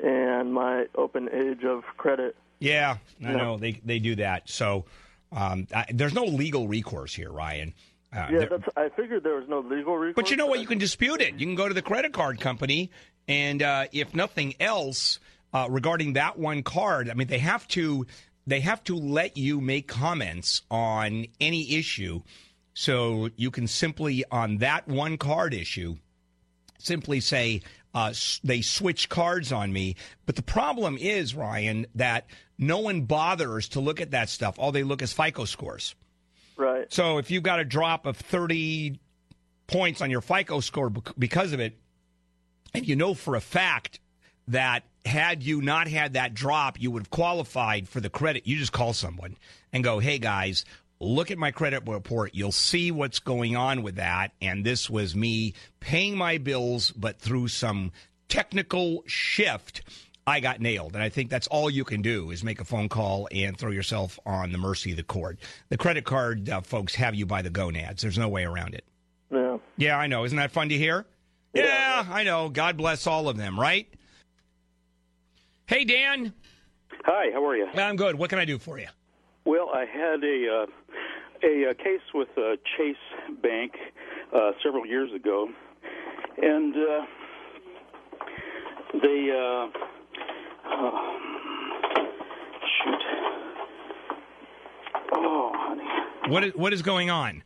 and 0.01 0.53
my 0.53 0.87
open 0.95 1.29
age 1.33 1.65
of 1.65 1.85
credit. 1.97 2.37
Yeah, 2.59 2.99
I 3.25 3.33
No. 3.33 3.39
know 3.39 3.57
they 3.59 3.73
they 3.85 3.99
do 3.99 4.17
that. 4.17 4.49
So 4.49 4.85
um, 5.33 5.67
I, 5.75 5.87
there's 5.93 6.15
no 6.15 6.25
legal 6.25 6.69
recourse 6.69 7.15
here, 7.15 7.31
Ryan. 7.31 7.75
Uh, 8.15 8.29
Yeah, 8.31 8.45
that's. 8.51 8.65
I 8.77 8.89
figured 8.91 9.25
there 9.25 9.37
was 9.37 9.49
no 9.49 9.61
legal 9.61 9.97
recourse. 9.97 10.15
But 10.15 10.31
you 10.31 10.37
know 10.37 10.47
what? 10.47 10.61
You 10.61 10.67
can 10.67 10.79
dispute 10.79 11.21
it. 11.21 11.35
You 11.35 11.47
can 11.47 11.55
go 11.57 11.67
to 11.67 11.75
the 11.75 11.83
credit 11.83 12.13
card 12.13 12.41
company, 12.41 12.91
and 13.27 13.63
uh, 13.63 13.87
if 13.93 14.15
nothing 14.15 14.55
else, 14.61 15.19
uh, 15.53 15.67
regarding 15.71 16.13
that 16.13 16.39
one 16.39 16.63
card, 16.63 17.09
I 17.11 17.15
mean, 17.15 17.27
they 17.29 17.39
have 17.39 17.67
to 17.69 18.07
they 18.47 18.61
have 18.61 18.83
to 18.85 18.97
let 18.97 19.37
you 19.37 19.61
make 19.61 19.89
comments 19.89 20.63
on 20.71 21.27
any 21.41 21.75
issue. 21.75 22.23
So 22.75 23.29
you 23.37 23.51
can 23.51 23.67
simply 23.67 24.25
on 24.31 24.59
that 24.59 24.89
one 24.89 25.19
card 25.19 25.55
issue 25.55 25.97
simply 26.79 27.21
say 27.21 27.63
uh, 27.95 28.13
they 28.43 28.61
switch 28.61 29.09
cards 29.09 29.53
on 29.53 29.73
me. 29.73 29.97
But 30.27 30.37
the 30.37 30.43
problem 30.43 30.97
is, 30.99 31.35
Ryan, 31.35 31.87
that 31.95 32.27
no 32.59 32.79
one 32.79 33.03
bothers 33.03 33.69
to 33.71 33.81
look 33.81 34.01
at 34.01 34.13
that 34.13 34.29
stuff. 34.29 34.59
All 34.59 34.73
they 34.73 34.83
look 34.83 35.03
is 35.03 35.13
FICO 35.13 35.45
scores. 35.45 35.95
Right. 36.57 36.93
So 36.93 37.19
if 37.19 37.31
you've 37.31 37.43
got 37.43 37.61
a 37.61 37.65
drop 37.65 38.07
of 38.07 38.17
30 38.17 38.99
points 39.67 40.01
on 40.01 40.11
your 40.11 40.21
FICO 40.21 40.61
score 40.61 40.91
because 40.91 41.53
of 41.53 41.61
it, 41.61 41.79
and 42.75 42.87
you 42.87 42.97
know 42.97 43.15
for 43.15 43.37
a 43.37 43.41
fact 43.41 44.01
that 44.49 44.85
had 45.05 45.43
you 45.43 45.61
not 45.63 45.89
had 45.89 46.15
that 46.15 46.35
drop, 46.35 46.81
you 46.81 46.91
would 46.91 47.03
have 47.03 47.11
qualified 47.11 47.89
for 47.89 48.01
the 48.01 48.11
credit, 48.11 48.47
you 48.47 48.57
just 48.57 48.73
call 48.73 48.93
someone 48.93 49.37
and 49.73 49.83
go, 49.83 49.99
hey 49.99 50.19
guys, 50.19 50.65
look 51.01 51.31
at 51.31 51.39
my 51.39 51.51
credit 51.51 51.83
report. 51.87 52.35
You'll 52.35 52.53
see 52.53 52.91
what's 52.91 53.19
going 53.19 53.57
on 53.57 53.83
with 53.83 53.97
that. 53.97 54.33
And 54.41 54.65
this 54.65 54.89
was 54.89 55.17
me 55.17 55.55
paying 55.81 56.17
my 56.17 56.39
bills, 56.39 56.93
but 56.93 57.19
through 57.19 57.49
some 57.49 57.93
technical 58.29 59.03
shift, 59.07 59.83
I 60.27 60.41
got 60.41 60.61
nailed. 60.61 60.95
And 60.95 61.03
I 61.03 61.09
think 61.09 61.31
that's 61.31 61.49
all 61.49 61.69
you 61.69 61.85
can 61.85 62.03
do 62.03 62.31
is 62.31 62.45
make 62.45 62.61
a 62.61 62.65
phone 62.65 62.89
call 62.89 63.29
and 63.33 63.59
throw 63.59 63.71
yourself 63.71 64.19
on 64.25 64.53
the 64.53 64.59
mercy 64.59 64.93
of 64.93 64.97
the 64.97 65.03
court. 65.03 65.39
The 65.69 65.77
credit 65.77 66.05
card 66.05 66.49
uh, 66.49 66.61
folks 66.61 66.95
have 66.95 67.15
you 67.15 67.27
by 67.27 67.43
the 67.43 67.51
gonads. 67.51 68.03
There's 68.03 68.19
no 68.19 68.29
way 68.29 68.45
around 68.45 68.75
it. 68.75 68.85
Yeah. 69.33 69.59
Yeah, 69.77 69.99
I 69.99 70.07
know. 70.07 70.25
Isn't 70.25 70.39
that 70.39 70.53
fun 70.53 70.69
to 70.69 70.79
hear? 70.79 71.05
Yeah, 71.55 72.07
I 72.09 72.23
know. 72.23 72.49
God 72.49 72.77
bless 72.77 73.07
all 73.07 73.29
of 73.29 73.37
them, 73.37 73.59
right? 73.59 73.89
Hey, 75.67 75.85
Dan. 75.85 76.33
Hi, 77.05 77.31
how 77.33 77.45
are 77.47 77.57
you? 77.57 77.67
I'm 77.75 77.97
good. 77.97 78.17
What 78.17 78.31
can 78.31 78.39
I 78.39 78.45
do 78.45 78.59
for 78.59 78.79
you? 78.79 78.89
Well, 79.45 79.71
I 79.75 79.85
had 79.87 80.23
a 80.23 80.49
uh, 80.63 80.67
a, 81.49 81.71
uh 81.71 81.75
case 81.75 82.01
with 82.15 82.29
uh, 82.37 82.57
Chase 82.77 82.97
Bank 83.43 83.73
uh, 84.35 84.53
several 84.63 84.87
years 84.87 85.11
ago, 85.13 85.49
and 86.41 86.75
uh, 86.75 87.07
they 89.03 89.31
uh, 89.31 89.69
oh, 90.67 91.19
shoot. 92.85 93.03
Oh, 95.15 95.53
honey, 95.55 96.31
What 96.33 96.45
is, 96.45 96.53
what 96.55 96.73
is 96.73 96.83
going 96.83 97.11
on? 97.11 97.43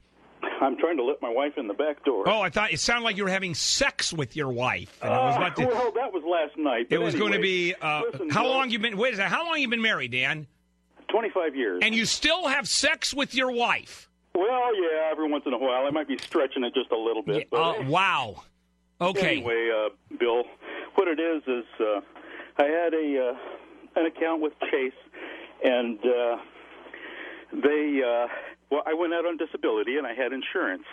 I'm 0.61 0.77
trying 0.79 0.97
to 0.97 1.05
let 1.05 1.21
my 1.23 1.29
wife 1.29 1.53
in 1.57 1.69
the 1.69 1.75
back 1.75 2.05
door. 2.05 2.25
Oh, 2.29 2.41
I 2.41 2.51
thought 2.51 2.73
it 2.73 2.81
sounded 2.81 3.05
like 3.05 3.17
you 3.17 3.25
were 3.25 3.31
having 3.31 3.55
sex 3.55 4.13
with 4.13 4.35
your 4.37 4.51
wife. 4.51 4.99
And 5.03 5.11
was 5.11 5.35
Uh, 5.35 5.39
about 5.39 5.57
to, 5.57 5.67
well, 5.67 5.93
that 5.93 6.13
was 6.13 6.23
last 6.25 6.57
night. 6.59 6.87
it 6.91 6.99
was 6.99 7.15
going 7.15 7.33
to 7.33 7.39
be 7.41 7.75
uh, 7.81 8.03
listen, 8.13 8.31
how 8.31 8.47
long 8.47 8.71
you 8.71 8.79
been? 8.79 8.97
Wait 8.97 9.15
a 9.15 9.17
second. 9.17 9.31
How 9.33 9.45
long 9.45 9.59
you 9.59 9.69
been 9.69 9.83
married, 9.83 10.13
Dan? 10.13 10.47
Twenty-five 11.09 11.55
years. 11.55 11.81
And 11.85 11.95
you 11.95 12.05
still 12.05 12.47
have 12.49 12.67
sex 12.69 13.13
with 13.15 13.35
your 13.35 13.51
wife? 13.53 14.09
well, 14.35 14.75
yeah, 14.75 15.11
every 15.11 15.31
once 15.31 15.45
in 15.47 15.53
a 15.55 15.59
while, 15.59 15.87
I 15.87 15.91
might 15.91 16.09
be 16.09 16.19
stretching 16.19 16.63
it 16.65 16.75
just 16.75 16.91
a 16.91 16.97
little 16.99 17.23
bit. 17.23 17.49
but 17.51 17.79
Uh, 17.81 17.83
wow. 17.89 18.43
Okay. 19.01 19.37
Anyway, 19.39 19.71
uh, 19.71 19.89
Bill, 20.19 20.45
what 20.95 21.07
it 21.09 21.19
is 21.21 21.43
is 21.47 21.65
uh, 21.81 22.01
I 22.59 22.65
had 22.65 22.93
a 22.95 23.31
uh, 23.31 24.01
an 24.01 24.07
account 24.07 24.43
with 24.43 24.53
Chase, 24.71 24.93
and 25.65 25.99
uh, 26.05 26.37
they 27.53 28.03
uh, 28.05 28.27
well, 28.71 28.83
I 28.87 28.95
went 28.95 29.15
out 29.15 29.25
on 29.27 29.37
disability 29.37 29.97
and 29.97 30.07
I 30.07 30.15
had 30.15 30.33
insurance. 30.33 30.85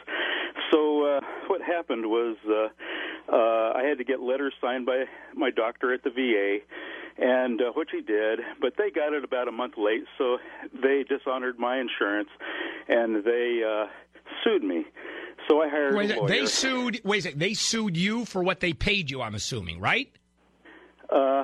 So 0.71 1.05
uh, 1.05 1.19
what 1.47 1.61
happened 1.61 2.05
was 2.05 2.37
uh, 2.47 2.69
uh, 3.31 3.73
I 3.75 3.83
had 3.87 3.97
to 3.97 4.03
get 4.03 4.19
letters 4.19 4.53
signed 4.61 4.85
by 4.85 5.05
my 5.35 5.49
doctor 5.49 5.93
at 5.93 6.03
the 6.03 6.09
VA, 6.09 6.57
and 7.17 7.61
uh, 7.61 7.71
which 7.75 7.89
he 7.91 8.01
did. 8.01 8.39
But 8.59 8.73
they 8.77 8.91
got 8.91 9.13
it 9.13 9.23
about 9.23 9.47
a 9.47 9.51
month 9.51 9.73
late, 9.77 10.03
so 10.17 10.37
they 10.81 11.03
dishonored 11.07 11.57
my 11.57 11.79
insurance, 11.79 12.29
and 12.87 13.23
they 13.23 13.61
uh, 13.65 13.85
sued 14.43 14.63
me. 14.63 14.85
So 15.49 15.61
I 15.61 15.69
hired 15.69 15.95
Wait 15.95 16.11
a 16.11 16.19
lawyer. 16.19 16.27
They 16.27 16.45
sued. 16.45 17.01
Wait 17.03 17.19
a 17.19 17.21
second. 17.21 17.39
They 17.39 17.53
sued 17.53 17.97
you 17.97 18.25
for 18.25 18.43
what 18.43 18.59
they 18.59 18.73
paid 18.73 19.09
you. 19.11 19.21
I'm 19.21 19.35
assuming, 19.35 19.79
right? 19.79 20.09
Uh, 21.09 21.43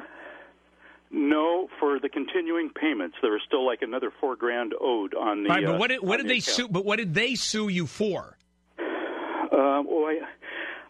no, 1.12 1.68
for 1.80 2.00
the 2.00 2.10
continuing 2.10 2.70
payments, 2.70 3.18
there 3.22 3.32
was 3.32 3.42
still 3.48 3.66
like 3.66 3.82
another 3.82 4.12
four 4.20 4.36
grand 4.36 4.74
owed 4.80 5.14
on 5.16 5.44
the. 5.44 5.50
Right, 5.50 5.64
uh, 5.64 5.72
but 5.72 5.80
what 5.80 5.88
did, 5.90 6.02
what 6.02 6.18
did 6.18 6.26
the 6.28 6.30
they 6.30 6.38
account. 6.38 6.56
sue? 6.56 6.68
But 6.70 6.86
what 6.86 6.98
did 6.98 7.14
they 7.14 7.36
sue 7.36 7.68
you 7.68 7.88
for? 7.88 8.38
Uh, 8.80 9.82
well, 9.86 10.06
I, 10.06 10.20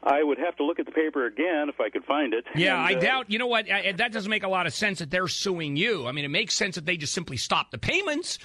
I 0.04 0.24
would 0.24 0.38
have 0.38 0.56
to 0.58 0.66
look 0.66 0.80
at 0.80 0.86
the 0.86 0.92
paper 0.92 1.26
again 1.26 1.70
if 1.70 1.80
I 1.80 1.90
could 1.90 2.04
find 2.04 2.34
it. 2.34 2.46
Yeah, 2.56 2.76
And, 2.76 2.96
I 2.96 2.98
uh, 2.98 3.02
doubt. 3.02 3.32
You 3.32 3.40
know 3.40 3.48
what? 3.48 3.70
Uh, 3.70 3.94
That 3.96 4.12
doesn't 4.12 4.30
make 4.30 4.44
a 4.44 4.50
lot 4.50 4.68
of 4.68 4.74
sense 4.74 5.00
that 5.00 5.10
they're 5.10 5.28
suing 5.28 5.76
you. 5.76 6.08
I 6.08 6.12
mean, 6.12 6.26
it 6.26 6.30
makes 6.30 6.54
sense 6.54 6.76
that 6.76 6.86
they 6.86 6.98
just 6.98 7.14
simply 7.14 7.38
stop 7.38 7.72
the 7.72 7.78
payments, 7.78 8.40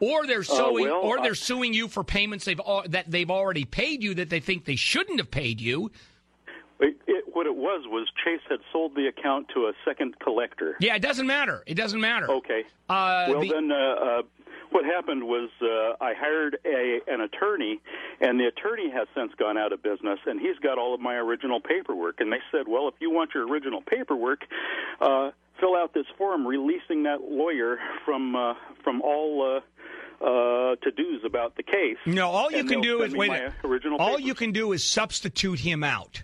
or 0.00 0.26
they're 0.26 0.42
suing, 0.44 0.86
well, 0.86 1.00
or 1.00 1.22
they're 1.22 1.32
uh, 1.32 1.34
suing 1.34 1.72
you 1.72 1.88
for 1.88 2.04
payments 2.04 2.44
they've 2.44 2.60
that 2.88 3.10
they've 3.10 3.30
already 3.30 3.64
paid 3.64 4.02
you 4.02 4.14
that 4.14 4.28
they 4.28 4.40
think 4.40 4.64
they 4.64 4.76
shouldn't 4.76 5.18
have 5.18 5.30
paid 5.30 5.60
you. 5.60 5.90
It, 6.80 6.96
it, 7.06 7.24
what 7.32 7.46
it 7.46 7.54
was 7.54 7.84
was 7.86 8.08
Chase 8.24 8.40
had 8.48 8.58
sold 8.72 8.94
the 8.94 9.06
account 9.06 9.48
to 9.54 9.66
a 9.66 9.72
second 9.84 10.18
collector. 10.18 10.76
Yeah, 10.80 10.96
it 10.96 11.02
doesn't 11.02 11.26
matter. 11.26 11.62
It 11.66 11.74
doesn't 11.74 12.00
matter. 12.00 12.30
Okay. 12.30 12.64
Uh, 12.88 13.26
well, 13.28 13.40
the- 13.40 13.48
then 13.48 13.70
uh, 13.70 13.74
uh, 13.76 14.22
what 14.70 14.84
happened 14.84 15.22
was 15.22 15.50
uh, 15.62 16.04
I 16.04 16.14
hired 16.18 16.58
a, 16.64 17.00
an 17.06 17.20
attorney, 17.20 17.80
and 18.20 18.40
the 18.40 18.46
attorney 18.46 18.90
has 18.90 19.06
since 19.14 19.32
gone 19.38 19.56
out 19.56 19.72
of 19.72 19.82
business, 19.84 20.18
and 20.26 20.40
he's 20.40 20.58
got 20.62 20.78
all 20.78 20.94
of 20.94 21.00
my 21.00 21.14
original 21.14 21.60
paperwork. 21.60 22.20
And 22.20 22.32
they 22.32 22.40
said, 22.50 22.62
well, 22.66 22.88
if 22.88 22.94
you 23.00 23.10
want 23.10 23.30
your 23.34 23.46
original 23.46 23.80
paperwork, 23.80 24.40
uh, 25.00 25.30
fill 25.60 25.76
out 25.76 25.94
this 25.94 26.06
form 26.18 26.44
releasing 26.44 27.04
that 27.04 27.20
lawyer 27.22 27.78
from 28.04 28.34
uh, 28.34 28.54
from 28.82 29.00
all. 29.00 29.56
Uh, 29.58 29.60
uh, 30.20 30.76
to 30.76 30.90
dos 30.92 31.22
about 31.26 31.56
the 31.56 31.62
case. 31.62 31.98
No, 32.06 32.30
all 32.30 32.50
you 32.50 32.64
can 32.64 32.80
do 32.80 33.02
is 33.02 33.14
wait. 33.14 33.30
Original 33.62 33.98
all 33.98 34.10
papers. 34.10 34.24
you 34.24 34.34
can 34.34 34.52
do 34.52 34.72
is 34.72 34.82
substitute 34.82 35.58
him 35.58 35.82
out. 35.82 36.22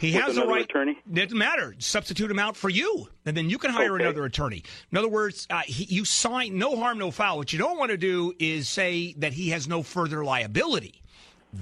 He 0.00 0.12
has 0.12 0.34
the 0.34 0.42
another 0.42 0.52
right. 0.56 0.64
attorney? 0.64 0.98
Doesn't 1.12 1.36
matter. 1.36 1.74
Substitute 1.78 2.30
him 2.30 2.38
out 2.38 2.56
for 2.56 2.70
you, 2.70 3.08
and 3.26 3.36
then 3.36 3.50
you 3.50 3.58
can 3.58 3.70
hire 3.70 3.94
Okay. 3.94 4.04
another 4.04 4.24
attorney. 4.24 4.62
In 4.90 4.98
other 4.98 5.08
words, 5.08 5.46
uh, 5.50 5.60
he, 5.66 5.84
you 5.94 6.04
sign 6.04 6.56
no 6.58 6.76
harm, 6.76 6.98
no 6.98 7.10
foul. 7.10 7.36
What 7.36 7.52
you 7.52 7.58
don't 7.58 7.78
want 7.78 7.90
to 7.90 7.96
do 7.98 8.32
is 8.38 8.68
say 8.68 9.14
that 9.18 9.34
he 9.34 9.50
has 9.50 9.68
no 9.68 9.82
further 9.82 10.24
liability. 10.24 11.02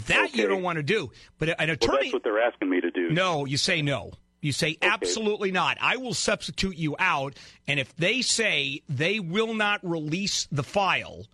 That 0.07 0.35
you 0.37 0.47
don't 0.47 0.62
want 0.62 0.76
to 0.76 0.83
do. 0.83 1.11
But 1.38 1.49
an 1.49 1.54
Well, 1.59 1.71
attorney. 1.71 1.99
that's 2.02 2.12
what 2.12 2.23
they're 2.25 2.40
asking 2.42 2.68
me 2.71 2.80
to 2.80 2.90
do. 2.90 3.11
No, 3.11 3.45
you 3.47 3.57
say 3.57 3.83
no. 3.83 4.12
You 4.40 4.52
say 4.52 4.76
absolutely 4.83 5.50
not. 5.50 5.78
I 5.80 5.97
will 5.97 6.14
substitute 6.14 6.76
you 6.76 6.95
out, 7.00 7.35
and 7.66 7.80
if 7.80 7.97
they 7.97 8.23
say 8.23 8.83
they 8.88 9.18
will 9.18 9.52
not 9.54 9.80
release 9.83 10.47
the 10.52 10.62
file 10.62 11.26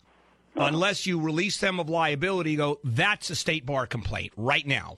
Uh-huh. 0.56 0.66
unless 0.68 1.04
you 1.06 1.20
release 1.20 1.58
them 1.58 1.80
of 1.80 1.90
liability, 1.90 2.52
you 2.52 2.56
go 2.56 2.78
that's 2.84 3.28
a 3.28 3.34
state 3.36 3.66
bar 3.66 3.86
complaint 3.86 4.32
right 4.36 4.66
now. 4.66 4.96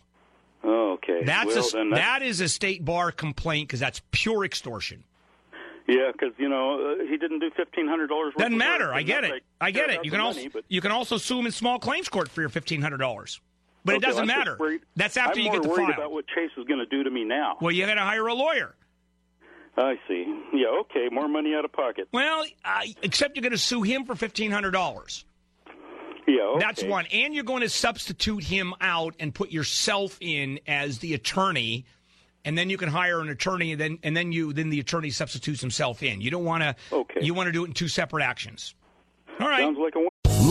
Okay. 1.08 1.24
That's 1.24 1.72
well, 1.74 1.92
a, 1.92 1.94
that 1.94 2.22
is 2.22 2.40
a 2.40 2.48
state 2.48 2.84
bar 2.84 3.12
complaint 3.12 3.68
because 3.68 3.80
that's 3.80 4.02
pure 4.10 4.44
extortion. 4.44 5.04
Yeah, 5.86 6.10
because 6.10 6.34
you 6.36 6.48
know 6.48 6.96
uh, 7.00 7.04
he 7.08 7.16
didn't 7.16 7.38
do 7.38 7.50
fifteen 7.56 7.86
hundred 7.86 8.08
dollars. 8.08 8.34
Doesn't 8.36 8.56
matter. 8.58 8.92
I 8.92 9.02
get 9.02 9.22
it. 9.22 9.44
I 9.60 9.70
get 9.70 9.90
it. 9.90 10.04
You 10.04 10.10
can 10.10 10.20
also 10.20 10.40
money, 10.40 10.48
but 10.48 10.64
you 10.68 10.80
can 10.80 10.90
also 10.90 11.16
sue 11.16 11.38
him 11.38 11.46
in 11.46 11.52
small 11.52 11.78
claims 11.78 12.08
court 12.08 12.28
for 12.28 12.40
your 12.40 12.50
fifteen 12.50 12.82
hundred 12.82 12.98
dollars. 12.98 13.40
But 13.84 13.94
it 13.96 14.02
doesn't 14.02 14.26
matter. 14.26 14.56
worried- 14.58 14.80
That's 14.96 15.16
after 15.16 15.38
I'm 15.38 15.46
you 15.46 15.52
get 15.52 15.62
the 15.62 15.68
worried 15.68 15.84
file. 15.86 15.94
about 15.94 16.10
what 16.10 16.24
Chase 16.26 16.50
is 16.56 16.64
going 16.64 16.80
to 16.80 16.86
do 16.86 17.04
to 17.04 17.10
me 17.10 17.22
now. 17.22 17.56
well, 17.60 17.70
you 17.70 17.86
got 17.86 17.94
to 17.94 18.00
hire 18.00 18.26
a 18.26 18.34
lawyer. 18.34 18.74
I 19.76 19.94
see. 20.08 20.24
Yeah, 20.52 20.80
okay, 20.80 21.08
more 21.12 21.28
money 21.28 21.54
out 21.54 21.64
of 21.64 21.72
pocket. 21.72 22.08
Well, 22.10 22.44
uh, 22.64 22.80
except 23.02 23.36
you're 23.36 23.42
going 23.42 23.52
to 23.52 23.58
sue 23.58 23.82
him 23.82 24.04
for 24.04 24.16
fifteen 24.16 24.50
hundred 24.50 24.72
dollars. 24.72 25.24
Yeah, 26.26 26.42
okay. 26.42 26.60
That's 26.60 26.82
one. 26.82 27.06
And 27.12 27.34
you're 27.34 27.44
going 27.44 27.62
to 27.62 27.68
substitute 27.68 28.42
him 28.42 28.74
out 28.80 29.14
and 29.20 29.34
put 29.34 29.50
yourself 29.50 30.18
in 30.20 30.60
as 30.66 30.98
the 30.98 31.14
attorney. 31.14 31.86
And 32.44 32.56
then 32.56 32.70
you 32.70 32.78
can 32.78 32.88
hire 32.88 33.20
an 33.20 33.28
attorney, 33.28 33.72
and 33.72 33.80
then 33.80 33.98
and 34.04 34.16
then 34.16 34.30
you 34.30 34.52
then 34.52 34.70
the 34.70 34.78
attorney 34.78 35.10
substitutes 35.10 35.60
himself 35.60 36.02
in. 36.02 36.20
You 36.20 36.30
don't 36.30 36.44
want 36.44 36.62
to. 36.62 36.76
Okay. 36.92 37.20
You 37.20 37.34
want 37.34 37.48
to 37.48 37.52
do 37.52 37.64
it 37.64 37.68
in 37.68 37.72
two 37.74 37.88
separate 37.88 38.22
actions. 38.22 38.74
All 39.40 39.48
right. 39.48 39.62
Sounds 39.62 39.78
like 39.78 39.94
a 39.96 40.08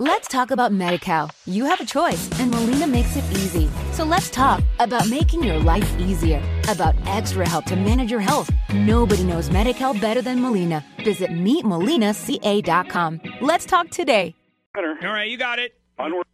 Let's 0.00 0.28
talk 0.28 0.52
about 0.52 0.70
MediCal. 0.70 1.28
You 1.46 1.64
have 1.64 1.80
a 1.80 1.84
choice, 1.84 2.30
and 2.38 2.52
Molina 2.52 2.86
makes 2.86 3.16
it 3.16 3.24
easy. 3.32 3.68
So 3.90 4.04
let's 4.04 4.30
talk 4.30 4.62
about 4.78 5.08
making 5.08 5.42
your 5.42 5.58
life 5.58 5.98
easier, 5.98 6.40
about 6.68 6.94
extra 7.06 7.48
help 7.48 7.64
to 7.64 7.74
manage 7.74 8.08
your 8.08 8.20
health. 8.20 8.48
Nobody 8.72 9.24
knows 9.24 9.50
MediCal 9.50 10.00
better 10.00 10.22
than 10.22 10.40
Molina. 10.40 10.84
Visit 11.04 11.30
meetmolinaca.com. 11.30 13.20
Let's 13.40 13.66
talk 13.66 13.90
today. 13.90 14.36
All 14.76 15.12
right, 15.12 15.28
you 15.28 15.36
got 15.36 15.58
it. 15.58 15.76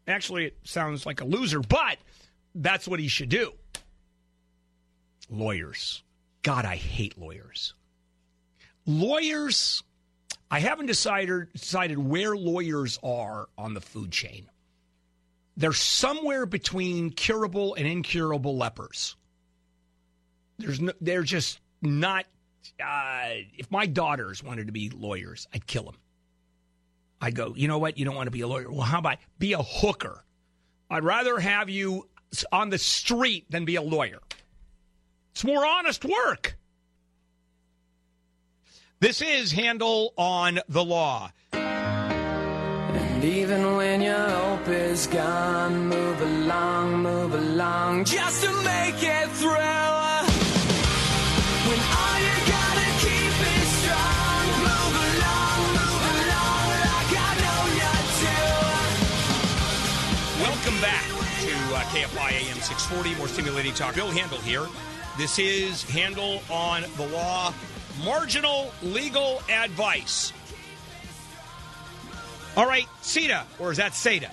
Actually, 0.06 0.44
it 0.44 0.58
sounds 0.64 1.06
like 1.06 1.22
a 1.22 1.24
loser, 1.24 1.60
but 1.60 1.96
that's 2.54 2.86
what 2.86 3.00
he 3.00 3.08
should 3.08 3.30
do. 3.30 3.52
Lawyers. 5.30 6.02
God, 6.42 6.66
I 6.66 6.76
hate 6.76 7.16
lawyers. 7.16 7.72
Lawyers, 8.84 9.82
I 10.50 10.60
haven't 10.60 10.86
decided 10.86 11.52
decided 11.52 11.98
where 11.98 12.36
lawyers 12.36 12.98
are 13.02 13.48
on 13.58 13.74
the 13.74 13.80
food 13.80 14.12
chain. 14.12 14.48
They're 15.56 15.72
somewhere 15.72 16.46
between 16.46 17.10
curable 17.10 17.74
and 17.74 17.86
incurable 17.86 18.56
lepers. 18.56 19.16
There's 20.58 20.80
no, 20.80 20.92
they're 21.00 21.22
just 21.22 21.60
not. 21.82 22.26
Uh, 22.82 23.28
if 23.56 23.70
my 23.70 23.86
daughters 23.86 24.42
wanted 24.42 24.66
to 24.66 24.72
be 24.72 24.90
lawyers, 24.90 25.46
I'd 25.52 25.66
kill 25.66 25.84
them. 25.84 25.98
I 27.20 27.30
go, 27.30 27.54
you 27.56 27.68
know 27.68 27.78
what? 27.78 27.98
You 27.98 28.04
don't 28.04 28.16
want 28.16 28.26
to 28.26 28.32
be 28.32 28.40
a 28.42 28.48
lawyer. 28.48 28.70
Well, 28.70 28.82
how 28.82 28.98
about 28.98 29.18
be 29.38 29.52
a 29.52 29.62
hooker? 29.62 30.24
I'd 30.90 31.04
rather 31.04 31.38
have 31.38 31.70
you 31.70 32.08
on 32.52 32.70
the 32.70 32.78
street 32.78 33.50
than 33.50 33.64
be 33.64 33.76
a 33.76 33.82
lawyer. 33.82 34.20
It's 35.32 35.44
more 35.44 35.64
honest 35.64 36.04
work. 36.04 36.56
This 39.00 39.20
is 39.20 39.50
Handel 39.52 40.14
on 40.16 40.60
the 40.68 40.84
Law. 40.84 41.30
And 41.52 43.24
even 43.24 43.76
when 43.76 44.00
your 44.00 44.28
hope 44.28 44.68
is 44.68 45.08
gone, 45.08 45.88
move 45.88 46.22
along, 46.22 47.02
move 47.02 47.34
along, 47.34 48.04
just 48.04 48.44
to 48.44 48.52
make 48.62 49.02
it 49.02 49.28
through. 49.32 49.50
When 51.68 51.80
all 51.80 52.18
you 52.22 52.36
gotta 52.46 52.88
keep 53.02 53.34
is 53.58 53.68
strong, 53.82 54.46
move 54.62 54.94
along, 55.10 55.58
move 55.74 56.04
along, 56.14 56.64
like 56.86 57.12
I 57.18 57.34
know 57.44 57.62
you 57.80 57.92
do. 58.22 58.40
Welcome 60.44 60.78
back 60.80 61.04
to 61.42 61.52
uh, 61.74 61.82
KFI 61.90 62.30
AM 62.48 62.60
640, 62.62 63.14
more 63.16 63.28
stimulating 63.28 63.74
talk. 63.74 63.94
Bill 63.96 64.10
Handel 64.10 64.38
here. 64.38 64.66
This 65.18 65.38
is 65.38 65.82
Handel 65.84 66.42
on 66.50 66.84
the 66.96 67.06
Law, 67.08 67.52
marginal 68.02 68.72
legal 68.82 69.42
advice. 69.50 70.32
All 72.56 72.66
right, 72.66 72.86
Sita, 73.02 73.44
or 73.58 73.72
is 73.72 73.78
that 73.78 73.92
Seda? 73.92 74.30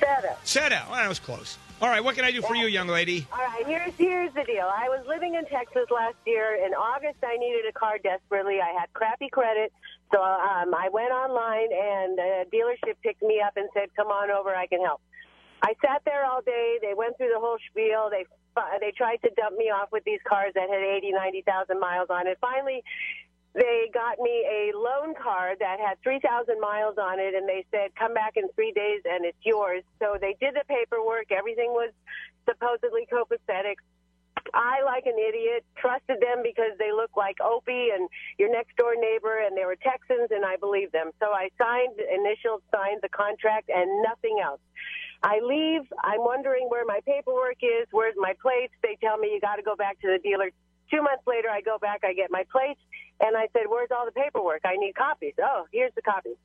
Seda. 0.00 0.36
Seda. 0.44 0.88
Well, 0.88 0.96
that 0.96 1.08
was 1.08 1.18
close. 1.18 1.58
All 1.82 1.88
right, 1.88 2.02
what 2.02 2.14
can 2.14 2.24
I 2.24 2.30
do 2.30 2.40
for 2.40 2.54
you, 2.54 2.66
young 2.66 2.88
lady? 2.88 3.26
All 3.32 3.38
right, 3.38 3.66
here's 3.66 3.92
here's 3.98 4.32
the 4.32 4.44
deal. 4.44 4.64
I 4.64 4.88
was 4.88 5.04
living 5.06 5.34
in 5.34 5.44
Texas 5.46 5.84
last 5.90 6.16
year. 6.26 6.54
In 6.64 6.72
August, 6.72 7.18
I 7.22 7.36
needed 7.36 7.66
a 7.68 7.72
car 7.72 7.98
desperately. 7.98 8.60
I 8.60 8.72
had 8.78 8.92
crappy 8.94 9.28
credit, 9.28 9.72
so 10.12 10.22
um, 10.22 10.72
I 10.74 10.88
went 10.90 11.10
online, 11.10 11.68
and 11.72 12.18
a 12.18 12.44
dealership 12.52 12.94
picked 13.02 13.22
me 13.22 13.42
up 13.44 13.56
and 13.56 13.68
said, 13.74 13.94
"Come 13.96 14.08
on 14.08 14.30
over, 14.30 14.54
I 14.54 14.66
can 14.66 14.80
help." 14.82 15.00
I 15.62 15.74
sat 15.84 16.02
there 16.04 16.24
all 16.24 16.40
day. 16.42 16.78
They 16.80 16.94
went 16.94 17.16
through 17.16 17.30
the 17.34 17.40
whole 17.40 17.58
spiel. 17.70 18.08
They 18.10 18.24
they 18.80 18.92
tried 18.96 19.18
to 19.22 19.30
dump 19.36 19.56
me 19.56 19.70
off 19.70 19.90
with 19.92 20.04
these 20.04 20.20
cars 20.26 20.52
that 20.54 20.68
had 20.68 20.82
eighty, 20.82 21.12
ninety 21.12 21.42
thousand 21.42 21.80
miles 21.80 22.08
on 22.10 22.26
it. 22.26 22.38
Finally, 22.40 22.82
they 23.54 23.88
got 23.94 24.18
me 24.18 24.44
a 24.44 24.76
loan 24.76 25.14
car 25.14 25.54
that 25.58 25.78
had 25.78 26.02
3,000 26.02 26.60
miles 26.60 26.96
on 26.98 27.20
it, 27.20 27.34
and 27.34 27.48
they 27.48 27.64
said, 27.70 27.94
come 27.94 28.12
back 28.12 28.36
in 28.36 28.48
three 28.56 28.72
days 28.72 29.02
and 29.04 29.24
it's 29.24 29.38
yours. 29.44 29.84
So 30.00 30.16
they 30.20 30.36
did 30.40 30.54
the 30.54 30.64
paperwork. 30.66 31.30
Everything 31.30 31.70
was 31.70 31.92
supposedly 32.48 33.06
copacetic. 33.06 33.76
I, 34.52 34.82
like 34.84 35.06
an 35.06 35.16
idiot, 35.18 35.64
trusted 35.78 36.20
them 36.20 36.42
because 36.42 36.76
they 36.78 36.92
look 36.92 37.16
like 37.16 37.40
Opie 37.40 37.90
and 37.94 38.08
your 38.38 38.50
next 38.50 38.76
door 38.76 38.94
neighbor, 38.96 39.38
and 39.40 39.56
they 39.56 39.64
were 39.64 39.76
Texans, 39.76 40.28
and 40.30 40.44
I 40.44 40.56
believed 40.56 40.92
them. 40.92 41.10
So 41.20 41.32
I 41.32 41.48
signed, 41.56 41.96
initial 42.00 42.60
signed 42.74 43.00
the 43.02 43.08
contract, 43.08 43.70
and 43.70 44.02
nothing 44.02 44.38
else. 44.42 44.60
I 45.22 45.40
leave. 45.40 45.82
I'm 46.02 46.20
wondering 46.20 46.68
where 46.68 46.84
my 46.84 47.00
paperwork 47.06 47.58
is. 47.62 47.88
Where's 47.90 48.14
my 48.18 48.34
plates? 48.42 48.74
They 48.82 48.98
tell 49.00 49.16
me 49.16 49.32
you 49.32 49.40
got 49.40 49.56
to 49.56 49.62
go 49.62 49.74
back 49.76 49.98
to 50.00 50.08
the 50.08 50.18
dealer. 50.18 50.50
Two 50.90 51.02
months 51.02 51.24
later, 51.26 51.48
I 51.48 51.62
go 51.62 51.78
back. 51.78 52.00
I 52.04 52.12
get 52.12 52.30
my 52.30 52.44
plates, 52.52 52.80
And 53.20 53.36
I 53.36 53.48
said, 53.52 53.64
"Where's 53.68 53.90
all 53.90 54.04
the 54.04 54.12
paperwork? 54.12 54.62
I 54.64 54.76
need 54.76 54.94
copies." 54.94 55.34
Oh, 55.42 55.64
here's 55.72 55.94
the 55.94 56.02
copies. 56.02 56.36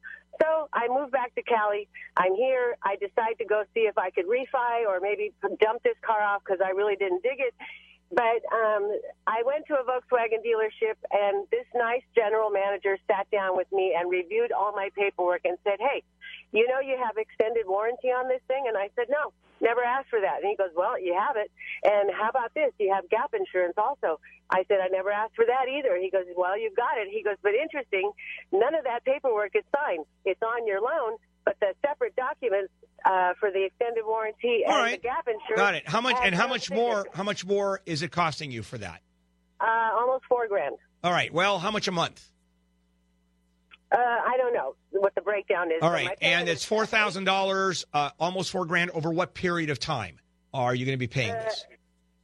So 0.41 0.69
I 0.71 0.87
move 0.87 1.11
back 1.11 1.35
to 1.35 1.41
Cali. 1.43 1.89
I'm 2.15 2.35
here. 2.35 2.77
I 2.83 2.95
decide 2.95 3.37
to 3.39 3.45
go 3.45 3.63
see 3.73 3.81
if 3.81 3.97
I 3.97 4.11
could 4.11 4.25
refi 4.25 4.87
or 4.87 4.99
maybe 5.01 5.33
dump 5.59 5.83
this 5.83 5.97
car 6.01 6.21
off 6.21 6.41
because 6.45 6.61
I 6.63 6.69
really 6.71 6.95
didn't 6.95 7.23
dig 7.23 7.39
it. 7.39 7.53
But 8.11 8.41
um, 8.51 8.89
I 9.27 9.43
went 9.45 9.67
to 9.67 9.75
a 9.75 9.83
Volkswagen 9.85 10.41
dealership, 10.41 10.97
and 11.11 11.45
this 11.51 11.65
nice 11.75 12.01
general 12.15 12.49
manager 12.49 12.97
sat 13.07 13.29
down 13.29 13.55
with 13.55 13.71
me 13.71 13.95
and 13.97 14.09
reviewed 14.09 14.51
all 14.51 14.73
my 14.73 14.89
paperwork 14.95 15.41
and 15.45 15.57
said, 15.63 15.77
"Hey, 15.79 16.01
you 16.51 16.67
know 16.67 16.79
you 16.79 16.97
have 16.97 17.17
extended 17.17 17.67
warranty 17.67 18.07
on 18.09 18.27
this 18.27 18.41
thing?" 18.47 18.65
And 18.67 18.75
I 18.75 18.89
said, 18.95 19.09
"No, 19.09 19.31
never 19.61 19.83
asked 19.83 20.09
for 20.09 20.21
that." 20.21 20.41
And 20.41 20.49
he 20.49 20.55
goes, 20.55 20.71
"Well, 20.75 20.99
you 20.99 21.13
have 21.13 21.37
it. 21.37 21.51
And 21.83 22.09
how 22.09 22.29
about 22.29 22.51
this? 22.55 22.73
You 22.79 22.91
have 22.93 23.07
gap 23.09 23.35
insurance 23.35 23.77
also." 23.77 24.19
I 24.49 24.63
said, 24.67 24.79
"I 24.81 24.87
never 24.87 25.11
asked 25.11 25.35
for 25.35 25.45
that 25.45 25.67
either." 25.69 25.95
He 25.97 26.09
goes, 26.09 26.25
"Well, 26.35 26.57
you've 26.57 26.75
got 26.75 26.97
it." 26.97 27.09
He 27.09 27.21
goes, 27.21 27.37
"But 27.43 27.53
interesting, 27.53 28.11
none 28.51 28.73
of 28.73 28.85
that 28.85 29.05
paperwork 29.05 29.55
is 29.55 29.63
signed. 29.75 30.05
It's 30.25 30.41
on 30.41 30.65
your 30.65 30.81
loan." 30.81 31.17
But 31.49 31.59
the 31.61 31.73
separate 31.87 32.15
documents 32.15 32.71
uh, 33.05 33.33
for 33.39 33.49
the 33.49 33.65
extended 33.65 34.03
warranty 34.05 34.61
and 34.67 34.71
All 34.71 34.83
the 34.83 34.97
gap 34.97 35.27
insurance. 35.27 35.55
Got 35.55 35.73
it. 35.73 35.87
How 35.89 35.99
much 35.99 36.15
and 36.23 36.35
how 36.35 36.47
much 36.47 36.69
more? 36.69 37.07
How 37.11 37.23
much 37.23 37.43
more 37.43 37.81
is 37.87 38.03
it 38.03 38.11
costing 38.11 38.51
you 38.51 38.61
for 38.61 38.77
that? 38.77 39.01
Uh, 39.59 39.65
almost 39.99 40.25
four 40.29 40.47
grand. 40.47 40.75
All 41.03 41.11
right. 41.11 41.33
Well, 41.33 41.57
how 41.57 41.71
much 41.71 41.87
a 41.87 41.91
month? 41.91 42.23
Uh, 43.91 43.97
I 43.97 44.35
don't 44.37 44.53
know 44.53 44.75
what 44.91 45.15
the 45.15 45.21
breakdown 45.21 45.71
is. 45.71 45.79
All 45.81 45.89
right, 45.89 46.15
and 46.21 46.47
it's 46.47 46.63
four 46.63 46.85
thousand 46.85 47.23
dollars, 47.23 47.83
uh, 47.95 48.11
almost 48.19 48.51
four 48.51 48.65
grand. 48.65 48.91
Over 48.91 49.09
what 49.09 49.33
period 49.33 49.71
of 49.71 49.79
time 49.79 50.19
are 50.53 50.75
you 50.75 50.85
going 50.85 50.93
to 50.93 50.99
be 50.99 51.07
paying 51.07 51.31
Uh, 51.31 51.41
this? 51.45 51.65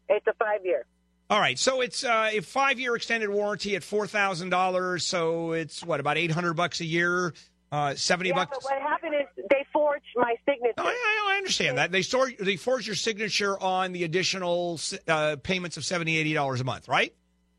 It's 0.07 0.27
a 0.27 0.33
five 0.33 0.63
year. 0.63 0.85
All 1.31 1.39
right, 1.39 1.57
so 1.57 1.81
it's 1.81 2.03
uh, 2.03 2.29
a 2.31 2.41
five 2.41 2.79
year 2.79 2.95
extended 2.95 3.31
warranty 3.31 3.75
at 3.75 3.83
four 3.83 4.05
thousand 4.05 4.51
dollars. 4.51 5.03
So 5.07 5.53
it's 5.53 5.83
what 5.83 5.99
about 5.99 6.19
eight 6.19 6.29
hundred 6.29 6.53
bucks 6.53 6.81
a 6.81 6.85
year? 6.85 7.33
Uh, 7.75 7.93
Seventy 7.95 8.29
Yeah, 8.29 8.35
bucks. 8.35 8.57
but 8.57 8.63
what 8.63 8.81
happened 8.81 9.15
is 9.15 9.45
they 9.49 9.65
forged 9.73 10.05
my 10.15 10.35
signature. 10.47 10.73
I, 10.77 10.83
I, 10.85 11.33
I 11.33 11.37
understand 11.37 11.77
that 11.77 11.91
they 11.91 12.03
store 12.03 12.31
they 12.39 12.55
forge 12.55 12.87
your 12.87 12.95
signature 12.95 13.61
on 13.61 13.91
the 13.91 14.05
additional 14.05 14.79
uh, 15.09 15.35
payments 15.43 15.75
of 15.75 15.83
seventy 15.83 16.15
eighty 16.17 16.33
dollars 16.33 16.61
a 16.61 16.63
month, 16.63 16.87
right? 16.87 17.13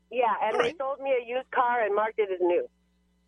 Yeah, 0.09 0.23
and 0.41 0.59
they 0.59 0.73
sold 0.75 1.01
me 1.01 1.11
a 1.11 1.29
used 1.29 1.51
car 1.51 1.83
and 1.83 1.93
marked 1.93 2.17
it 2.17 2.29
as 2.33 2.39
new. 2.41 2.67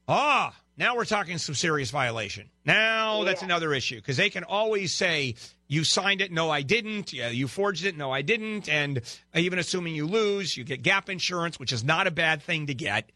Ah, 0.08 0.56
now 0.78 0.96
we're 0.96 1.06
talking 1.06 1.38
some 1.38 1.54
serious 1.54 1.92
violation. 1.92 2.50
Now 2.66 3.24
that's 3.24 3.44
another 3.44 3.72
issue 3.72 3.98
because 3.98 4.18
they 4.18 4.32
can 4.32 4.44
always 4.44 4.92
say 4.92 5.36
you 5.68 5.84
signed 5.84 6.22
it, 6.22 6.32
no, 6.32 6.50
I 6.50 6.64
didn't. 6.64 7.14
Yeah, 7.14 7.30
you 7.30 7.48
forged 7.48 7.86
it, 7.86 7.96
no, 7.96 8.12
I 8.12 8.24
didn't. 8.24 8.68
And 8.68 9.02
even 9.36 9.60
assuming 9.60 9.94
you 9.94 10.08
lose, 10.08 10.58
you 10.58 10.64
get 10.64 10.82
gap 10.82 11.08
insurance, 11.08 11.60
which 11.60 11.72
is 11.72 11.84
not 11.84 12.08
a 12.08 12.12
bad 12.12 12.42
thing 12.42 12.66
to 12.66 12.74
get, 12.74 13.12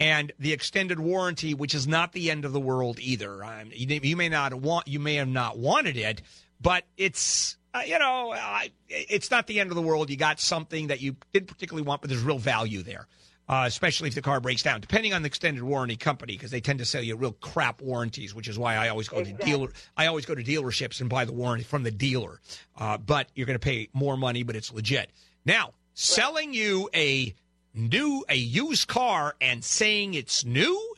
and 0.00 0.32
the 0.38 0.52
extended 0.52 1.00
warranty, 1.00 1.54
which 1.54 1.74
is 1.74 1.86
not 1.86 2.12
the 2.12 2.30
end 2.30 2.44
of 2.44 2.52
the 2.52 2.60
world 2.60 2.98
either. 3.00 3.44
Um, 3.44 3.70
you, 3.72 4.00
you 4.02 4.16
may 4.16 4.28
not 4.28 4.54
want, 4.54 4.88
you 4.88 4.98
may 5.00 5.16
have 5.16 5.28
not 5.28 5.58
wanted 5.58 5.96
it, 5.96 6.22
but 6.60 6.84
it's. 6.96 7.56
Uh, 7.72 7.82
you 7.84 7.98
know, 7.98 8.32
I, 8.32 8.70
it's 8.88 9.32
not 9.32 9.48
the 9.48 9.58
end 9.58 9.70
of 9.70 9.74
the 9.74 9.82
world. 9.82 10.08
You 10.08 10.16
got 10.16 10.38
something 10.38 10.88
that 10.88 11.00
you 11.00 11.16
didn't 11.32 11.48
particularly 11.48 11.84
want, 11.84 12.02
but 12.02 12.08
there's 12.08 12.22
real 12.22 12.38
value 12.38 12.82
there 12.84 13.08
uh, 13.48 13.64
especially 13.66 14.08
if 14.08 14.14
the 14.14 14.22
car 14.22 14.40
breaks 14.40 14.62
down, 14.62 14.80
depending 14.80 15.12
on 15.12 15.22
the 15.22 15.26
extended 15.26 15.62
warranty 15.62 15.96
company, 15.96 16.34
because 16.34 16.50
they 16.50 16.60
tend 16.60 16.78
to 16.78 16.84
sell 16.84 17.02
you 17.02 17.16
real 17.16 17.32
crap 17.32 17.82
warranties, 17.82 18.34
which 18.34 18.48
is 18.48 18.58
why 18.58 18.76
I 18.76 18.88
always 18.88 19.08
go 19.08 19.22
to 19.22 19.32
dealer. 19.32 19.68
I 19.96 20.06
always 20.06 20.24
go 20.24 20.34
to 20.34 20.42
dealerships 20.42 21.00
and 21.00 21.10
buy 21.10 21.24
the 21.24 21.32
warranty 21.32 21.64
from 21.64 21.82
the 21.82 21.90
dealer. 21.90 22.40
Uh, 22.76 22.96
but 22.96 23.28
you're 23.34 23.46
going 23.46 23.58
to 23.58 23.64
pay 23.64 23.88
more 23.92 24.16
money, 24.16 24.42
but 24.42 24.56
it's 24.56 24.72
legit. 24.72 25.10
Now, 25.44 25.72
selling 25.92 26.54
you 26.54 26.88
a 26.94 27.34
new, 27.74 28.24
a 28.28 28.36
used 28.36 28.88
car 28.88 29.34
and 29.40 29.62
saying 29.64 30.14
it's 30.14 30.44
new, 30.44 30.94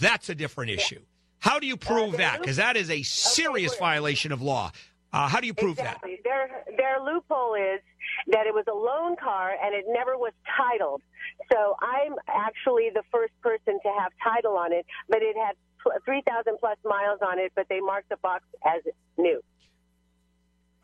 that's 0.00 0.28
a 0.28 0.34
different 0.34 0.70
issue. 0.70 1.00
How 1.38 1.58
do 1.58 1.66
you 1.66 1.76
prove 1.76 2.16
that? 2.18 2.40
Because 2.40 2.56
that 2.56 2.76
is 2.76 2.90
a 2.90 3.02
serious 3.02 3.74
violation 3.76 4.32
of 4.32 4.42
law. 4.42 4.72
Uh, 5.12 5.26
how 5.28 5.40
do 5.40 5.46
you 5.46 5.54
prove 5.54 5.76
that? 5.76 5.96
Exactly. 6.04 6.20
Their 6.22 6.64
their 6.76 7.00
loophole 7.00 7.54
is 7.54 7.80
that 8.28 8.46
it 8.46 8.54
was 8.54 8.64
a 8.70 8.74
loan 8.74 9.16
car 9.16 9.52
and 9.62 9.74
it 9.74 9.84
never 9.88 10.16
was 10.16 10.32
titled. 10.56 11.02
So 11.50 11.74
I'm 11.80 12.14
actually 12.28 12.90
the 12.94 13.02
first 13.10 13.32
person 13.42 13.78
to 13.82 13.88
have 13.98 14.12
title 14.22 14.56
on 14.56 14.72
it, 14.72 14.86
but 15.08 15.18
it 15.22 15.34
had 15.36 15.56
3,000 16.04 16.58
plus 16.60 16.76
miles 16.84 17.18
on 17.22 17.38
it, 17.38 17.50
but 17.56 17.66
they 17.68 17.80
marked 17.80 18.10
the 18.10 18.18
box 18.18 18.44
as 18.64 18.82
new. 19.16 19.40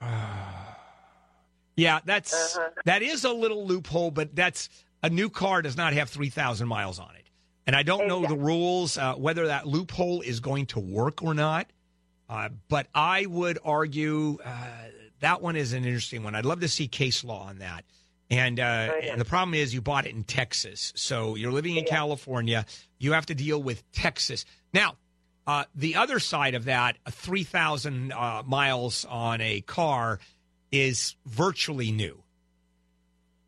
Yeah, 1.77 2.01
that's 2.07 2.57
Uh-huh. 2.57 2.71
that 2.87 3.03
is 3.03 3.25
a 3.25 3.33
little 3.33 3.67
loophole, 3.67 4.11
but 4.11 4.35
that's 4.35 4.71
a 5.03 5.11
new 5.11 5.31
car 5.31 5.63
does 5.63 5.77
not 5.77 5.93
have 5.93 6.09
three 6.09 6.31
thousand 6.31 6.69
miles 6.69 6.99
on 6.99 7.15
it, 7.17 7.29
and 7.67 7.77
I 7.77 7.83
don't 7.83 8.09
know 8.09 8.27
the 8.27 8.37
rules 8.37 8.99
uh, 8.99 9.15
whether 9.15 9.49
that 9.49 9.67
loophole 9.67 10.21
is 10.21 10.41
going 10.41 10.67
to 10.67 10.81
work 10.81 11.23
or 11.23 11.35
not. 11.35 11.69
Uh, 12.29 12.49
but 12.69 12.89
I 12.93 13.27
would 13.27 13.59
argue 13.65 14.39
uh, 14.45 14.51
that 15.21 15.41
one 15.41 15.57
is 15.57 15.73
an 15.73 15.85
interesting 15.85 16.23
one. 16.23 16.35
I'd 16.35 16.45
love 16.45 16.61
to 16.61 16.69
see 16.69 16.89
case 16.89 17.25
law 17.25 17.47
on 17.47 17.59
that. 17.59 17.85
And, 18.29 18.59
uh, 18.59 18.91
and 19.03 19.21
the 19.21 19.25
problem 19.25 19.55
is 19.55 19.73
you 19.73 19.81
bought 19.81 20.07
it 20.07 20.15
in 20.15 20.25
Texas, 20.25 20.93
so 20.97 21.37
you're 21.37 21.53
living 21.53 21.77
in 21.77 21.85
California. 21.85 22.67
You 22.99 23.13
have 23.13 23.27
to 23.27 23.35
deal 23.35 23.63
with 23.63 23.89
Texas 23.93 24.45
now. 24.75 24.97
Uh, 25.47 25.65
the 25.77 25.95
other 25.95 26.19
side 26.19 26.57
of 26.57 26.65
that, 26.65 26.97
uh, 27.07 27.13
3,000 27.13 28.13
uh, 28.13 28.43
miles 28.45 29.05
on 29.05 29.41
a 29.41 29.61
car 29.61 30.19
is 30.73 31.15
virtually 31.25 31.93
new. 31.93 32.21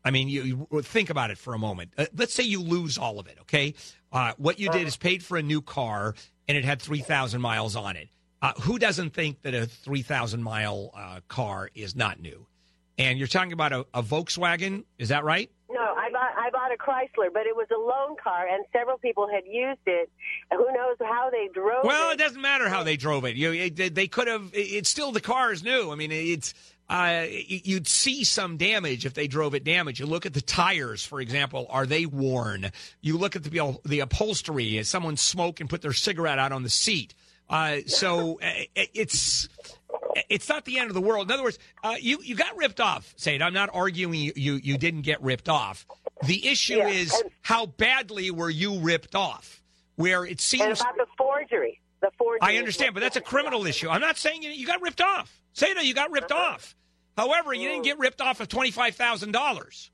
I 0.09 0.11
mean, 0.11 0.27
you, 0.27 0.67
you 0.71 0.81
think 0.81 1.11
about 1.11 1.29
it 1.29 1.37
for 1.37 1.53
a 1.53 1.59
moment. 1.59 1.93
Uh, 1.95 2.07
let's 2.15 2.33
say 2.33 2.41
you 2.41 2.63
lose 2.63 2.97
all 2.97 3.19
of 3.19 3.27
it, 3.27 3.37
okay? 3.41 3.75
Uh, 4.11 4.33
what 4.37 4.59
you 4.59 4.71
did 4.71 4.87
is 4.87 4.97
paid 4.97 5.23
for 5.23 5.37
a 5.37 5.43
new 5.43 5.61
car 5.61 6.15
and 6.47 6.57
it 6.57 6.65
had 6.65 6.81
3,000 6.81 7.39
miles 7.39 7.75
on 7.75 7.95
it. 7.95 8.09
Uh, 8.41 8.53
who 8.61 8.79
doesn't 8.79 9.13
think 9.13 9.43
that 9.43 9.53
a 9.53 9.67
3,000 9.67 10.41
mile 10.41 10.89
uh, 10.97 11.19
car 11.27 11.69
is 11.75 11.95
not 11.95 12.19
new? 12.19 12.47
And 12.97 13.19
you're 13.19 13.27
talking 13.27 13.53
about 13.53 13.71
a, 13.71 13.85
a 13.93 14.01
Volkswagen, 14.01 14.83
is 14.97 15.09
that 15.09 15.23
right? 15.23 15.51
No, 15.69 15.79
I 15.79 16.09
bought 16.11 16.31
I 16.35 16.49
bought 16.49 16.71
a 16.73 16.77
Chrysler, 16.77 17.31
but 17.31 17.45
it 17.45 17.55
was 17.55 17.67
a 17.71 17.77
loan 17.77 18.17
car, 18.21 18.47
and 18.47 18.65
several 18.73 18.97
people 18.97 19.29
had 19.31 19.43
used 19.45 19.79
it. 19.85 20.09
Who 20.51 20.65
knows 20.73 20.97
how 20.99 21.29
they 21.29 21.47
drove 21.53 21.83
it? 21.83 21.87
Well, 21.87 22.09
it? 22.09 22.15
it 22.15 22.17
doesn't 22.17 22.41
matter 22.41 22.67
how 22.67 22.81
they 22.81 22.97
drove 22.97 23.23
it. 23.25 23.35
You, 23.35 23.53
it, 23.53 23.93
they 23.93 24.07
could 24.07 24.27
have. 24.27 24.49
It's 24.51 24.89
still 24.89 25.11
the 25.11 25.21
car 25.21 25.53
is 25.53 25.63
new. 25.63 25.91
I 25.91 25.95
mean, 25.95 26.11
it's 26.11 26.55
uh, 26.89 27.25
you'd 27.29 27.87
see 27.87 28.23
some 28.23 28.57
damage 28.57 29.05
if 29.05 29.13
they 29.13 29.27
drove 29.27 29.53
it 29.53 29.63
damaged. 29.63 29.99
You 29.99 30.07
look 30.07 30.25
at 30.25 30.33
the 30.33 30.41
tires, 30.41 31.05
for 31.05 31.21
example, 31.21 31.67
are 31.69 31.85
they 31.85 32.05
worn? 32.05 32.71
You 33.01 33.17
look 33.17 33.35
at 33.35 33.43
the 33.43 33.77
the 33.85 33.99
upholstery. 33.99 34.77
Is 34.77 34.89
someone 34.89 35.15
smoked 35.15 35.61
and 35.61 35.69
put 35.69 35.81
their 35.81 35.93
cigarette 35.93 36.39
out 36.39 36.51
on 36.51 36.63
the 36.63 36.69
seat? 36.69 37.13
Uh, 37.49 37.77
so 37.85 38.39
uh, 38.41 38.51
it's 38.75 39.47
it's 40.29 40.49
not 40.49 40.65
the 40.65 40.79
end 40.79 40.89
of 40.89 40.95
the 40.95 41.01
world. 41.01 41.27
In 41.27 41.31
other 41.33 41.43
words, 41.43 41.59
uh, 41.83 41.95
you 41.99 42.19
you 42.23 42.35
got 42.35 42.57
ripped 42.57 42.79
off. 42.79 43.13
Sade, 43.17 43.41
I'm 43.41 43.53
not 43.53 43.69
arguing 43.73 44.15
you 44.15 44.33
you, 44.35 44.55
you 44.55 44.77
didn't 44.77 45.03
get 45.03 45.21
ripped 45.21 45.49
off. 45.49 45.85
The 46.25 46.47
issue 46.47 46.77
Yeah, 46.77 46.89
is 46.89 47.23
how 47.41 47.67
badly 47.67 48.31
were 48.31 48.49
you 48.49 48.79
ripped 48.79 49.15
off? 49.15 49.61
Where 49.95 50.25
it 50.25 50.41
seems 50.41 50.63
and 50.63 50.77
seems 50.77 50.81
about 50.81 50.97
the 50.97 51.05
forgery. 51.17 51.78
The 52.01 52.11
forgery. 52.17 52.39
I 52.41 52.57
understand, 52.57 52.93
but 52.93 53.01
that's 53.01 53.17
a 53.17 53.21
criminal 53.21 53.65
issue. 53.65 53.89
I'm 53.89 54.01
not 54.01 54.17
saying 54.17 54.43
you, 54.43 54.51
you 54.51 54.65
got 54.65 54.81
ripped 54.81 55.01
off. 55.01 55.41
Say 55.53 55.73
no, 55.73 55.81
you 55.81 55.93
got 55.93 56.11
ripped 56.11 56.31
off. 56.31 56.75
However, 57.17 57.53
you 57.53 57.67
didn't 57.67 57.83
get 57.83 57.99
ripped 57.99 58.21
off 58.21 58.39
of 58.39 58.47
twenty 58.47 58.71
five 58.71 58.95
thousand 58.95 59.33
dollars. 59.33 59.91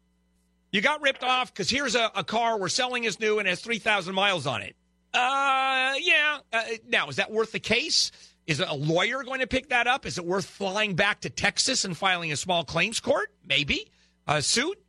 You 0.72 0.82
got 0.82 1.02
ripped 1.02 1.24
off 1.24 1.54
because 1.54 1.70
here's 1.70 1.96
a, 1.96 2.12
a 2.16 2.24
car 2.24 2.60
we're 2.60 2.70
selling 2.70 3.06
is 3.06 3.20
new 3.20 3.40
and 3.40 3.48
has 3.48 3.62
three 3.62 3.80
thousand 3.80 4.14
miles 4.14 4.46
on 4.46 4.62
it. 4.62 4.76
Uh, 5.14 5.94
yeah. 6.00 6.40
Uh, 6.52 6.64
now, 6.88 7.08
is 7.08 7.16
that 7.16 7.32
worth 7.32 7.52
the 7.52 7.60
case? 7.60 8.12
Is 8.46 8.60
a 8.60 8.74
lawyer 8.74 9.24
going 9.24 9.40
to 9.40 9.48
pick 9.48 9.70
that 9.70 9.88
up? 9.88 10.06
Is 10.06 10.20
it 10.20 10.26
worth 10.26 10.46
flying 10.46 10.96
back 10.96 11.22
to 11.22 11.32
Texas 11.32 11.84
and 11.86 11.98
filing 11.98 12.32
a 12.32 12.36
small 12.36 12.64
claims 12.64 13.00
court? 13.00 13.32
Maybe 13.48 13.90
a 14.28 14.42
suit. 14.42 14.80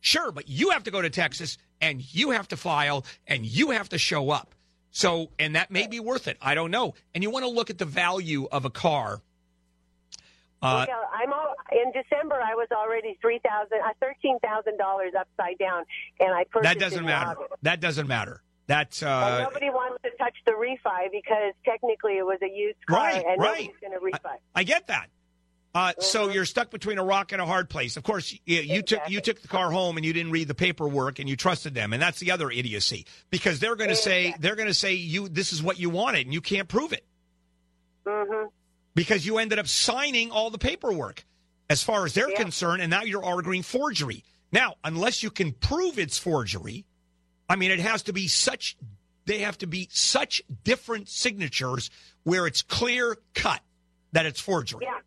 Sure, 0.00 0.30
but 0.30 0.48
you 0.48 0.70
have 0.70 0.84
to 0.84 0.90
go 0.90 1.02
to 1.02 1.10
Texas 1.10 1.58
and 1.80 2.14
you 2.14 2.30
have 2.30 2.46
to 2.48 2.56
file 2.56 3.04
and 3.26 3.44
you 3.44 3.70
have 3.70 3.88
to 3.88 3.98
show 3.98 4.30
up. 4.30 4.54
So, 4.92 5.30
and 5.38 5.56
that 5.56 5.70
may 5.70 5.86
be 5.86 6.00
worth 6.00 6.28
it. 6.28 6.36
I 6.40 6.54
don't 6.54 6.70
know. 6.70 6.94
And 7.14 7.24
you 7.24 7.30
want 7.30 7.44
to 7.44 7.48
look 7.50 7.70
at 7.70 7.78
the 7.78 7.86
value 7.86 8.46
of 8.52 8.64
a 8.66 8.70
car. 8.70 9.22
Uh, 10.60 10.84
Well, 10.88 11.10
I'm 11.12 11.32
all, 11.32 11.54
in 11.72 11.90
December. 11.92 12.34
I 12.40 12.54
was 12.54 12.68
already 12.70 13.18
three 13.20 13.40
thousand, 13.44 13.78
uh, 13.84 13.88
thirteen 14.00 14.38
thousand 14.40 14.76
dollars 14.78 15.12
upside 15.18 15.58
down, 15.58 15.84
and 16.20 16.32
I 16.32 16.44
purchased. 16.44 16.74
that 16.74 16.78
doesn't 16.78 17.04
matter. 17.04 17.30
August. 17.30 17.52
That 17.62 17.80
doesn't 17.80 18.06
matter. 18.06 18.42
That's 18.68 19.02
And 19.02 19.10
uh, 19.10 19.42
nobody 19.42 19.70
wants 19.70 20.02
to 20.04 20.10
touch 20.18 20.36
the 20.46 20.52
refi 20.52 21.10
because 21.10 21.52
technically 21.64 22.18
it 22.18 22.24
was 22.24 22.38
a 22.42 22.48
used 22.48 22.78
car, 22.86 22.98
Right, 22.98 23.24
and 23.26 23.40
right. 23.40 23.70
nobody's 23.72 23.80
going 23.80 23.92
to 24.12 24.18
refi. 24.18 24.36
I 24.54 24.62
get 24.62 24.86
that. 24.86 25.08
Uh, 25.74 25.92
So 26.00 26.24
Mm-hmm. 26.24 26.34
you're 26.34 26.44
stuck 26.44 26.70
between 26.70 26.98
a 26.98 27.04
rock 27.04 27.32
and 27.32 27.40
a 27.40 27.46
hard 27.46 27.70
place. 27.70 27.96
Of 27.96 28.02
course, 28.02 28.32
you, 28.44 28.60
you 28.60 28.82
took 28.82 29.08
you 29.08 29.20
took 29.20 29.40
the 29.40 29.48
car 29.48 29.70
home 29.70 29.96
and 29.96 30.04
you 30.04 30.12
didn't 30.12 30.32
read 30.32 30.48
the 30.48 30.54
paperwork 30.54 31.18
and 31.18 31.28
you 31.28 31.36
trusted 31.36 31.74
them, 31.74 31.92
and 31.92 32.02
that's 32.02 32.18
the 32.20 32.30
other 32.30 32.50
idiocy 32.50 33.06
because 33.30 33.58
they're 33.58 33.76
going 33.76 33.90
to 33.90 33.96
say 33.96 34.34
they're 34.38 34.56
going 34.56 34.68
to 34.68 34.74
say 34.74 34.92
you 34.94 35.28
this 35.28 35.52
is 35.52 35.62
what 35.62 35.78
you 35.78 35.88
wanted 35.90 36.26
and 36.26 36.34
you 36.34 36.40
can't 36.42 36.68
prove 36.68 36.92
it 36.92 37.04
hmm 38.06 38.46
because 38.94 39.24
you 39.24 39.38
ended 39.38 39.58
up 39.58 39.66
signing 39.66 40.30
all 40.30 40.50
the 40.50 40.58
paperwork 40.58 41.24
as 41.70 41.82
far 41.82 42.04
as 42.04 42.12
they're 42.12 42.30
concerned, 42.32 42.82
and 42.82 42.90
now 42.90 43.02
you're 43.02 43.24
arguing 43.24 43.62
forgery. 43.62 44.22
Now, 44.52 44.74
unless 44.84 45.22
you 45.22 45.30
can 45.30 45.52
prove 45.52 45.98
it's 45.98 46.18
forgery, 46.18 46.84
I 47.48 47.56
mean, 47.56 47.70
it 47.70 47.80
has 47.80 48.02
to 48.02 48.12
be 48.12 48.28
such. 48.28 48.76
They 49.24 49.38
have 49.38 49.56
to 49.58 49.66
be 49.66 49.88
such 49.90 50.42
different 50.64 51.08
signatures 51.08 51.88
where 52.24 52.46
it's 52.46 52.60
clear 52.60 53.16
cut 53.34 53.60
that 54.12 54.26
it's 54.26 54.40
forgery. 54.40 54.80
Yeah, 54.82 54.98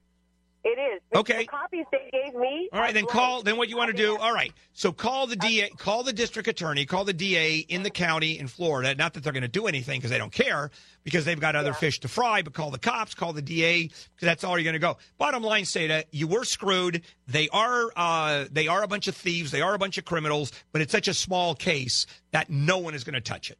it 0.65 0.79
is. 0.79 1.01
Okay. 1.15 1.43
The 1.43 1.45
copies 1.45 1.85
they 1.91 2.09
gave 2.11 2.33
me. 2.33 2.69
All 2.73 2.79
right, 2.79 2.93
then 2.93 3.05
call. 3.05 3.43
Then 3.43 3.55
what 3.55 3.69
you 3.69 3.77
want 3.77 3.91
to 3.91 3.97
do? 3.97 4.17
All 4.17 4.33
right, 4.33 4.51
so 4.73 4.91
call 4.91 5.27
the 5.27 5.35
DA, 5.35 5.69
call 5.77 6.01
the 6.01 6.11
district 6.11 6.47
attorney, 6.47 6.87
call 6.87 7.05
the 7.05 7.13
DA 7.13 7.57
in 7.57 7.83
the 7.83 7.91
county 7.91 8.39
in 8.39 8.47
Florida. 8.47 8.95
Not 8.95 9.13
that 9.13 9.23
they're 9.23 9.31
going 9.31 9.43
to 9.43 9.47
do 9.47 9.67
anything 9.67 9.99
because 9.99 10.09
they 10.09 10.17
don't 10.17 10.31
care 10.31 10.71
because 11.03 11.23
they've 11.23 11.39
got 11.39 11.55
other 11.55 11.73
fish 11.73 11.99
to 11.99 12.07
fry. 12.07 12.41
But 12.41 12.53
call 12.53 12.71
the 12.71 12.79
cops, 12.79 13.13
call 13.13 13.31
the 13.31 13.43
DA 13.43 13.83
because 13.83 14.01
that's 14.21 14.43
all 14.43 14.57
you're 14.57 14.63
going 14.63 14.73
to 14.73 14.79
go. 14.79 14.97
Bottom 15.19 15.43
line, 15.43 15.65
Seda, 15.65 16.03
you 16.09 16.25
were 16.25 16.43
screwed. 16.43 17.03
They 17.27 17.47
are 17.49 17.91
uh, 17.95 18.45
they 18.51 18.67
are 18.67 18.81
a 18.81 18.87
bunch 18.87 19.07
of 19.07 19.15
thieves. 19.15 19.51
They 19.51 19.61
are 19.61 19.75
a 19.75 19.79
bunch 19.79 19.99
of 19.99 20.05
criminals. 20.05 20.51
But 20.71 20.81
it's 20.81 20.91
such 20.91 21.07
a 21.07 21.13
small 21.13 21.53
case 21.53 22.07
that 22.31 22.49
no 22.49 22.79
one 22.79 22.95
is 22.95 23.03
going 23.03 23.13
to 23.13 23.21
touch 23.21 23.51
it. 23.51 23.59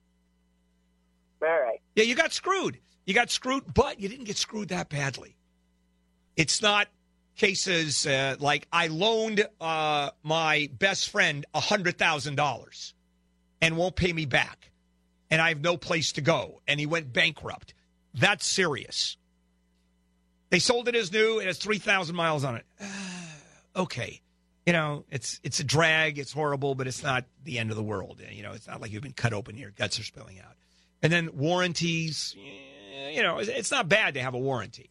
All 1.44 1.50
right. 1.50 1.80
Yeah, 1.96 2.06
you 2.06 2.16
got 2.16 2.34
screwed. 2.34 2.80
You 3.06 3.14
got 3.14 3.30
screwed, 3.30 3.72
but 3.72 4.00
you 4.00 4.10
didn't 4.10 4.26
get 4.26 4.38
screwed 4.38 4.70
that 4.70 4.90
badly. 4.90 5.36
It's 6.36 6.62
not 6.62 6.88
cases 7.36 8.06
uh, 8.08 8.36
like 8.40 8.68
I 8.72 8.88
loaned 8.88 9.46
uh, 9.60 10.12
my 10.24 10.70
best 10.78 11.10
friend 11.10 11.46
$100,000 11.54 12.94
and 13.62 13.78
won't 13.78 13.96
pay 13.96 14.14
me 14.14 14.26
back, 14.26 14.72
and 15.30 15.42
I 15.42 15.50
have 15.50 15.62
no 15.62 15.78
place 15.78 16.14
to 16.14 16.22
go, 16.22 16.62
and 16.68 16.80
he 16.80 16.86
went 16.86 17.12
bankrupt. 17.14 17.74
That's 18.14 18.46
serious. 18.46 19.18
They 20.50 20.60
sold 20.60 20.88
it 20.88 20.96
as 20.96 21.12
new. 21.12 21.40
It 21.40 21.48
has 21.48 21.58
3,000 21.58 22.16
miles 22.16 22.44
on 22.44 22.56
it. 22.56 22.66
okay. 23.76 24.22
You 24.66 24.74
know, 24.74 25.06
it's 25.12 25.40
it's 25.44 25.60
a 25.60 25.64
drag. 25.64 26.18
It's 26.18 26.34
horrible, 26.34 26.74
but 26.74 26.88
it's 26.88 27.04
not 27.04 27.26
the 27.44 27.60
end 27.60 27.70
of 27.70 27.78
the 27.78 27.84
world. 27.84 28.20
You 28.32 28.42
know, 28.42 28.54
it's 28.54 28.68
not 28.68 28.82
like 28.82 28.92
you've 28.92 29.04
been 29.04 29.14
cut 29.14 29.32
open. 29.32 29.58
Your 29.58 29.70
guts 29.70 30.00
are 30.00 30.04
spilling 30.04 30.40
out. 30.40 30.54
And 31.04 31.14
then 31.14 31.30
warranties, 31.34 32.36
you 33.12 33.22
know, 33.22 33.38
it's 33.38 33.70
not 33.70 33.88
bad 33.88 34.16
to 34.16 34.22
have 34.22 34.34
a 34.34 34.40
warranty. 34.40 34.90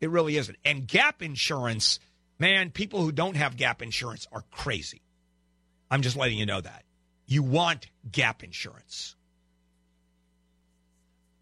It 0.00 0.10
really 0.10 0.36
isn't. 0.36 0.58
And 0.64 0.86
gap 0.86 1.22
insurance, 1.22 1.98
man, 2.38 2.70
people 2.70 3.00
who 3.00 3.12
don't 3.12 3.36
have 3.36 3.56
gap 3.56 3.82
insurance 3.82 4.26
are 4.32 4.44
crazy. 4.50 5.02
I'm 5.90 6.02
just 6.02 6.16
letting 6.16 6.38
you 6.38 6.46
know 6.46 6.60
that. 6.60 6.84
You 7.26 7.42
want 7.42 7.86
gap 8.10 8.44
insurance. 8.44 9.16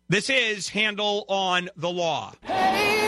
This 0.08 0.30
is 0.30 0.68
Handel 0.68 1.24
on 1.28 1.70
the 1.76 1.90
Law. 1.90 2.34
Haters 2.42 3.03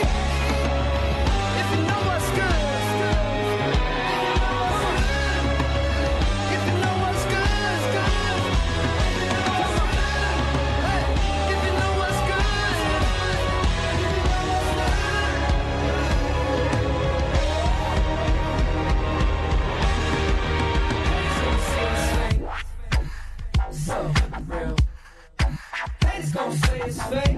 it's 26.87 27.03
fake. 27.03 27.37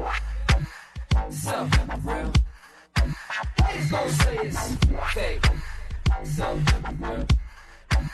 Real. 2.06 2.32
Haters 3.66 3.92
gon' 3.92 4.10
say 4.10 4.38
it's 4.44 4.76
fake. 5.14 5.46
Real. 7.00 7.26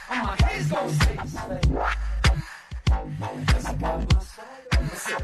All 0.09 0.15
my 0.15 0.35
haters 0.43 0.67
gon' 0.71 0.89
say 0.89 1.17
it's 1.21 1.39
fake. 1.39 1.69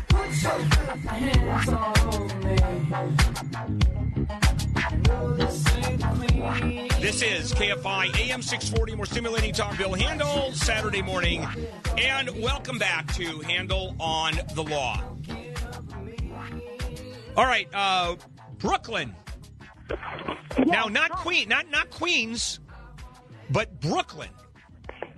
Put 0.10 0.30
your 0.41 0.60
hands 1.08 1.71
me. 6.19 6.89
This 7.00 7.21
is 7.21 7.54
KFI 7.54 8.15
AM 8.19 8.41
640, 8.41 8.95
more 8.95 9.06
stimulating 9.06 9.54
talk. 9.54 9.78
Bill 9.78 9.93
Handel, 9.93 10.52
Saturday 10.52 11.02
morning. 11.02 11.47
And 11.97 12.30
welcome 12.41 12.78
back 12.78 13.12
to 13.13 13.39
Handel 13.39 13.95
on 14.00 14.34
the 14.56 14.63
Law. 14.63 15.04
All 17.38 17.46
right, 17.46 17.67
uh, 17.74 18.15
Brooklyn. 18.58 19.15
Now, 20.65 20.86
not 20.86 21.12
Queen, 21.12 21.48
not 21.48 21.70
not 21.70 21.89
Queens, 21.89 22.60
but 23.50 23.80
Brooklyn. 23.80 24.30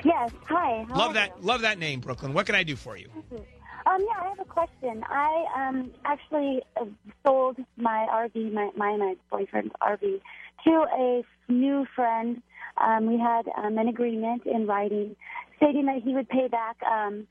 Yes. 0.03 0.31
Hi. 0.49 0.85
how 0.89 0.95
Love 0.95 1.13
that, 1.13 1.43
love 1.43 1.61
that 1.61 1.79
name, 1.79 2.01
Brooklyn. 2.01 2.33
What 2.33 2.45
can 2.45 2.55
I 2.55 2.63
do 2.63 2.75
for 2.75 2.97
you? 2.97 3.09
you? 3.31 3.45
Um, 3.85 3.99
yeah, 4.01 4.21
I 4.21 4.29
have 4.29 4.39
a 4.39 4.45
question. 4.45 5.03
I 5.09 5.45
um 5.55 5.91
actually 6.05 6.61
uh, 6.79 6.85
sold 7.25 7.57
my 7.77 8.07
RV, 8.11 8.53
my 8.53 8.69
my, 8.77 8.97
my 8.97 9.15
boyfriend's 9.31 9.73
RV, 9.81 10.21
to 10.65 10.85
a 10.95 11.23
new 11.51 11.85
friend. 11.95 12.41
Um, 12.77 13.05
we 13.07 13.19
had 13.19 13.47
um, 13.57 13.77
an 13.77 13.87
agreement 13.87 14.43
in 14.45 14.65
writing 14.67 15.15
stating 15.57 15.85
that 15.85 16.01
he 16.03 16.13
would 16.13 16.29
pay 16.29 16.47
back 16.47 16.77
um, 16.83 17.27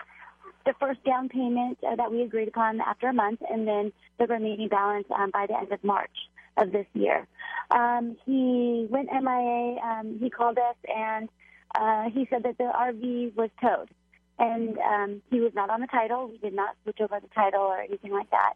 the 0.65 0.73
first 0.79 1.03
down 1.05 1.29
payment 1.29 1.79
uh, 1.87 1.97
that 1.97 2.11
we 2.11 2.23
agreed 2.23 2.49
upon 2.49 2.81
after 2.81 3.09
a 3.09 3.13
month, 3.13 3.41
and 3.51 3.67
then 3.67 3.93
the 4.19 4.27
remaining 4.27 4.69
balance 4.69 5.07
um, 5.17 5.31
by 5.31 5.47
the 5.47 5.57
end 5.57 5.73
of 5.73 5.83
March 5.85 6.11
of 6.57 6.73
this 6.73 6.87
year. 6.95 7.27
Um, 7.71 8.17
he 8.27 8.87
went 8.91 9.09
MIA. 9.11 9.81
Um, 9.83 10.19
he 10.21 10.31
called 10.31 10.59
us 10.59 10.77
and 10.95 11.29
uh, 11.75 12.11
he 12.11 12.27
said 12.31 12.43
that 12.43 12.59
the 12.59 12.65
RV 12.65 13.35
was 13.35 13.51
towed, 13.61 13.91
and 14.39 14.77
um, 14.79 15.23
he 15.31 15.41
was 15.41 15.53
not 15.55 15.71
on 15.71 15.81
the 15.81 15.87
title. 15.87 16.29
We 16.29 16.39
did 16.39 16.55
not 16.55 16.77
switch 16.83 16.99
over 17.01 17.19
the 17.21 17.29
title 17.35 17.63
or 17.63 17.81
anything 17.81 18.13
like 18.13 18.31
that. 18.31 18.55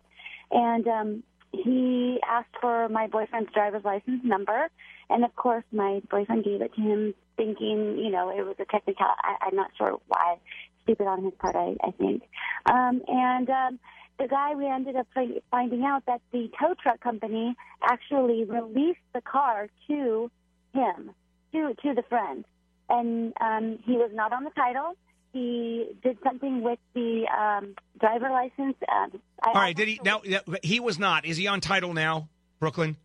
And 0.51 0.87
um, 0.87 1.23
he 1.53 2.21
asked 2.29 2.55
for 2.61 2.89
my 2.89 3.07
boyfriend's 3.07 3.53
driver's 3.53 3.85
license 3.85 4.21
number, 4.23 4.69
and 5.09 5.25
of 5.25 5.35
course, 5.35 5.65
my 5.73 6.03
boyfriend 6.11 6.45
gave 6.45 6.61
it 6.61 6.75
to 6.75 6.81
him, 6.81 7.15
thinking, 7.37 7.99
you 7.99 8.11
know, 8.11 8.31
it 8.31 8.45
was 8.45 8.57
a 8.59 8.65
technical. 8.67 9.07
I, 9.07 9.37
I'm 9.47 9.57
not 9.57 9.71
sure 9.79 9.99
why. 10.09 10.37
Stupid 10.83 11.07
on 11.07 11.25
his 11.25 11.33
part, 11.39 11.57
I, 11.57 11.75
I 11.83 11.91
think. 11.93 12.23
Um, 12.67 13.03
and 13.09 13.51
um, 13.51 13.79
the 14.19 14.29
guy, 14.29 14.55
we 14.55 14.67
ended 14.67 14.97
up 14.97 15.07
finding 15.51 15.85
out 15.85 16.05
that 16.07 16.21
the 16.33 16.49
tow 16.59 16.75
truck 16.83 17.01
company 17.01 17.55
actually 17.83 18.45
released 18.45 19.01
the 19.15 19.21
car 19.21 19.69
to 19.89 20.31
him, 20.73 21.11
to 21.53 21.75
to 21.83 21.95
the 21.95 22.03
friend, 22.09 22.45
and 22.89 23.33
um, 23.41 23.79
he 23.85 23.93
was 23.93 24.11
not 24.13 24.33
on 24.33 24.45
the 24.45 24.51
title. 24.51 24.97
He 25.33 25.87
did 26.03 26.19
something 26.25 26.63
with 26.63 26.79
the 26.95 27.27
um, 27.29 27.75
driver 28.01 28.31
license. 28.31 28.77
Um, 28.91 29.21
I, 29.43 29.49
All 29.49 29.55
right, 29.55 29.77
did 29.77 29.89
he 29.89 30.01
now? 30.05 30.23
He 30.63 30.81
was 30.81 30.99
not. 30.99 31.27
Is 31.27 31.37
he 31.37 31.47
on 31.47 31.61
title 31.61 31.93
now, 31.93 32.29
Brooklyn? 32.59 32.97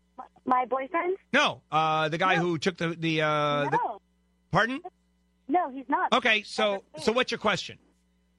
my 0.46 0.66
boyfriend? 0.66 1.18
No, 1.34 1.62
uh, 1.72 2.10
the 2.10 2.18
guy 2.18 2.36
who 2.36 2.58
took 2.58 2.78
the 2.78 2.90
the. 2.90 3.22
Uh, 3.22 3.66
the 3.66 3.72
no, 3.72 4.02
pardon? 4.52 4.82
no, 5.48 5.70
he's 5.70 5.86
not. 5.90 6.14
Okay, 6.14 6.44
so 6.44 6.84
so 6.98 7.12
what's 7.12 7.32
your 7.32 7.40
question? 7.40 7.78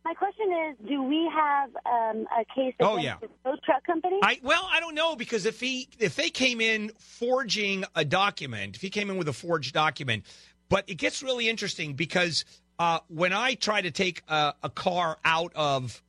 My 0.05 0.15
question 0.15 0.47
is, 0.69 0.89
do 0.89 1.03
we 1.03 1.31
have 1.33 1.71
um, 1.87 2.27
a 2.37 2.45
case 2.55 2.75
Oh, 2.81 2.97
against 2.97 3.05
yeah. 3.05 3.17
the 3.21 3.29
tow 3.45 3.57
truck 3.65 3.85
company? 3.87 4.19
I 4.23 4.41
well, 4.43 4.69
I 4.71 4.81
don't 4.81 4.95
know 4.97 5.15
because 5.15 5.47
if 5.47 5.61
he 5.61 5.89
if 5.99 6.17
they 6.17 6.29
came 6.31 6.61
in 6.61 6.91
forging 6.99 7.85
a 7.95 8.05
document, 8.05 8.75
if 8.75 8.83
he 8.83 8.91
came 8.91 9.11
in 9.11 9.17
with 9.17 9.29
a 9.29 9.33
forged 9.33 9.73
document, 9.75 10.25
but 10.69 10.85
it 10.89 10.97
gets 10.97 11.23
really 11.23 11.49
interesting 11.49 11.95
because 11.95 12.45
uh, 12.81 12.99
when 13.09 13.33
I 13.33 13.55
try 13.55 13.81
to 13.81 13.91
take 13.93 14.23
a, 14.29 14.55
a 14.65 14.71
car 14.71 15.19
out 15.25 15.53
of 15.55 16.03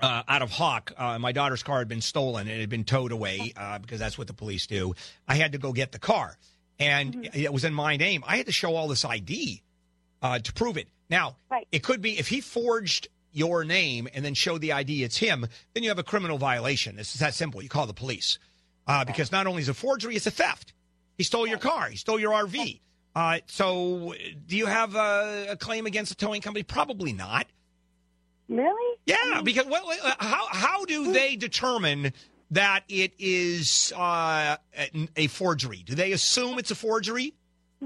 uh, 0.00 0.22
out 0.26 0.40
of 0.40 0.50
hock, 0.50 0.92
uh, 0.96 1.18
my 1.18 1.32
daughter's 1.32 1.62
car 1.62 1.78
had 1.80 1.88
been 1.88 2.00
stolen 2.00 2.48
and 2.48 2.56
it 2.56 2.60
had 2.60 2.70
been 2.70 2.84
towed 2.84 3.12
away 3.12 3.52
uh, 3.56 3.78
because 3.80 4.00
that's 4.00 4.16
what 4.16 4.28
the 4.28 4.34
police 4.34 4.66
do. 4.66 4.94
I 5.28 5.34
had 5.34 5.52
to 5.52 5.58
go 5.58 5.72
get 5.72 5.92
the 5.92 5.98
car, 5.98 6.38
and 6.78 7.28
it 7.34 7.52
was 7.52 7.64
in 7.64 7.74
my 7.74 7.98
name. 7.98 8.24
I 8.26 8.38
had 8.38 8.46
to 8.46 8.52
show 8.52 8.74
all 8.74 8.88
this 8.88 9.04
ID 9.04 9.62
uh, 10.22 10.38
to 10.38 10.52
prove 10.54 10.78
it. 10.78 10.88
Now, 11.14 11.36
it 11.70 11.84
could 11.84 12.02
be 12.02 12.18
if 12.18 12.26
he 12.26 12.40
forged 12.40 13.06
your 13.30 13.62
name 13.64 14.08
and 14.14 14.24
then 14.24 14.34
showed 14.34 14.60
the 14.60 14.72
ID 14.72 15.04
it's 15.04 15.16
him, 15.16 15.46
then 15.72 15.84
you 15.84 15.88
have 15.90 16.00
a 16.00 16.02
criminal 16.02 16.38
violation. 16.38 16.96
This 16.96 17.14
is 17.14 17.20
that 17.20 17.34
simple. 17.34 17.62
You 17.62 17.68
call 17.68 17.86
the 17.86 17.94
police 17.94 18.40
uh, 18.88 19.04
because 19.04 19.30
not 19.30 19.46
only 19.46 19.62
is 19.62 19.68
it 19.68 19.74
forgery, 19.74 20.16
it's 20.16 20.26
a 20.26 20.32
theft. 20.32 20.72
He 21.16 21.22
stole 21.22 21.46
your 21.46 21.58
car. 21.58 21.88
He 21.88 21.96
stole 21.96 22.18
your 22.18 22.32
RV. 22.32 22.80
Uh, 23.14 23.38
so, 23.46 24.12
do 24.48 24.56
you 24.56 24.66
have 24.66 24.96
a, 24.96 25.46
a 25.50 25.56
claim 25.56 25.86
against 25.86 26.10
the 26.10 26.16
towing 26.16 26.40
company? 26.42 26.64
Probably 26.64 27.12
not. 27.12 27.46
Really? 28.48 28.98
Yeah, 29.06 29.40
because 29.44 29.66
what, 29.66 29.84
what- 29.84 30.16
how 30.18 30.46
how 30.50 30.84
do 30.84 31.12
they 31.12 31.36
determine 31.36 32.12
that 32.50 32.82
it 32.88 33.12
is 33.20 33.92
uh, 33.96 34.56
a- 34.76 35.08
a 35.16 35.26
forgery? 35.28 35.84
Do 35.86 35.94
they 35.94 36.10
assume 36.10 36.58
it's 36.58 36.72
a 36.72 36.74
forgery? 36.74 37.34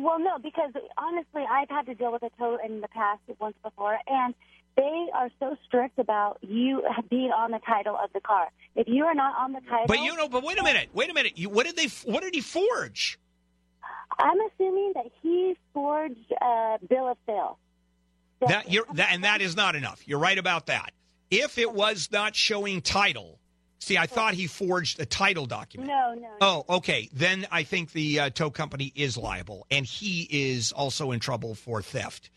Well, 0.01 0.21
no, 0.21 0.39
because 0.39 0.71
honestly, 0.97 1.45
I've 1.51 1.69
had 1.69 1.87
to 1.87 1.95
deal 1.95 2.13
with 2.13 2.23
a 2.23 2.31
tow 2.39 2.59
in 2.65 2.81
the 2.81 2.89
past 2.89 3.21
once 3.41 3.57
before, 3.65 3.99
and 4.07 4.33
they 4.77 5.07
are 5.13 5.29
so 5.41 5.57
strict 5.67 5.99
about 5.99 6.39
you 6.41 6.85
being 7.11 7.33
on 7.33 7.51
the 7.51 7.59
title 7.67 7.97
of 7.97 8.13
the 8.13 8.21
car. 8.21 8.49
If 8.77 8.87
you 8.87 9.05
are 9.07 9.15
not 9.15 9.35
on 9.37 9.53
the 9.53 9.61
title, 9.69 9.87
But 9.89 10.01
you 10.01 10.17
know, 10.17 10.29
but 10.29 10.45
wait 10.45 10.59
a 10.59 10.63
minute, 10.63 10.91
wait 10.93 11.11
a 11.11 11.15
minute. 11.15 11.37
You, 11.37 11.49
what 11.49 11.67
did 11.67 11.77
they? 11.77 11.89
What 12.05 12.23
did 12.23 12.33
he 12.35 12.41
forge? 12.41 13.19
I'm 14.17 14.39
assuming 14.53 14.93
that 14.95 15.07
he 15.21 15.57
forged 15.75 16.33
a 16.41 16.79
bill 16.89 17.09
of 17.09 17.19
sale. 17.27 17.59
That 18.47 18.71
you're 18.71 18.87
that, 18.95 19.13
and 19.13 19.25
that 19.25 19.41
is 19.41 19.57
not 19.57 19.75
enough. 19.75 20.07
You're 20.07 20.21
right 20.21 20.39
about 20.39 20.67
that. 20.67 20.93
If 21.29 21.59
it 21.59 21.73
was 21.73 22.09
not 22.13 22.37
showing 22.37 22.81
title, 22.83 23.41
see, 23.79 23.97
I 23.97 24.07
thought 24.07 24.35
he 24.35 24.47
forged 24.47 25.01
a 25.01 25.07
title 25.07 25.47
document. 25.47 25.89
No, 25.89 26.15
no. 26.15 26.29
Oh, 26.41 26.77
okay. 26.77 27.09
Then 27.13 27.47
I 27.51 27.63
think 27.63 27.93
the 27.93 28.21
uh, 28.21 28.31
tow 28.31 28.51
company 28.51 28.93
is 28.95 29.17
liable, 29.17 29.67
and 29.71 29.85
he 29.85 30.29
is 30.31 30.73
also 30.73 31.13
in 31.13 31.21
trouble 31.21 31.55
for 31.55 31.83
theft 31.83 32.31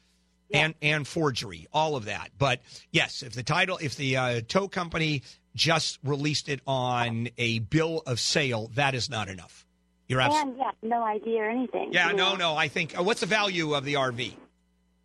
and 0.53 0.75
and 0.81 1.07
forgery, 1.07 1.67
all 1.73 1.95
of 1.95 2.05
that. 2.05 2.31
But 2.37 2.61
yes, 2.91 3.23
if 3.23 3.33
the 3.33 3.43
title, 3.43 3.79
if 3.81 3.95
the 3.95 4.17
uh, 4.17 4.41
tow 4.47 4.67
company 4.67 5.23
just 5.55 5.99
released 6.03 6.49
it 6.49 6.61
on 6.67 7.29
a 7.37 7.59
bill 7.59 8.03
of 8.05 8.19
sale, 8.19 8.71
that 8.75 8.95
is 8.95 9.09
not 9.09 9.27
enough. 9.27 9.65
You're 10.07 10.21
absolutely. 10.21 10.51
And 10.51 10.59
yeah, 10.59 10.89
no 10.89 11.03
ID 11.03 11.39
or 11.39 11.49
anything. 11.49 11.93
Yeah, 11.93 12.07
no, 12.07 12.31
know. 12.31 12.35
no. 12.35 12.55
I 12.55 12.67
think. 12.67 12.97
Uh, 12.97 13.03
what's 13.03 13.21
the 13.21 13.25
value 13.25 13.73
of 13.73 13.85
the 13.85 13.95
RV? 13.95 14.33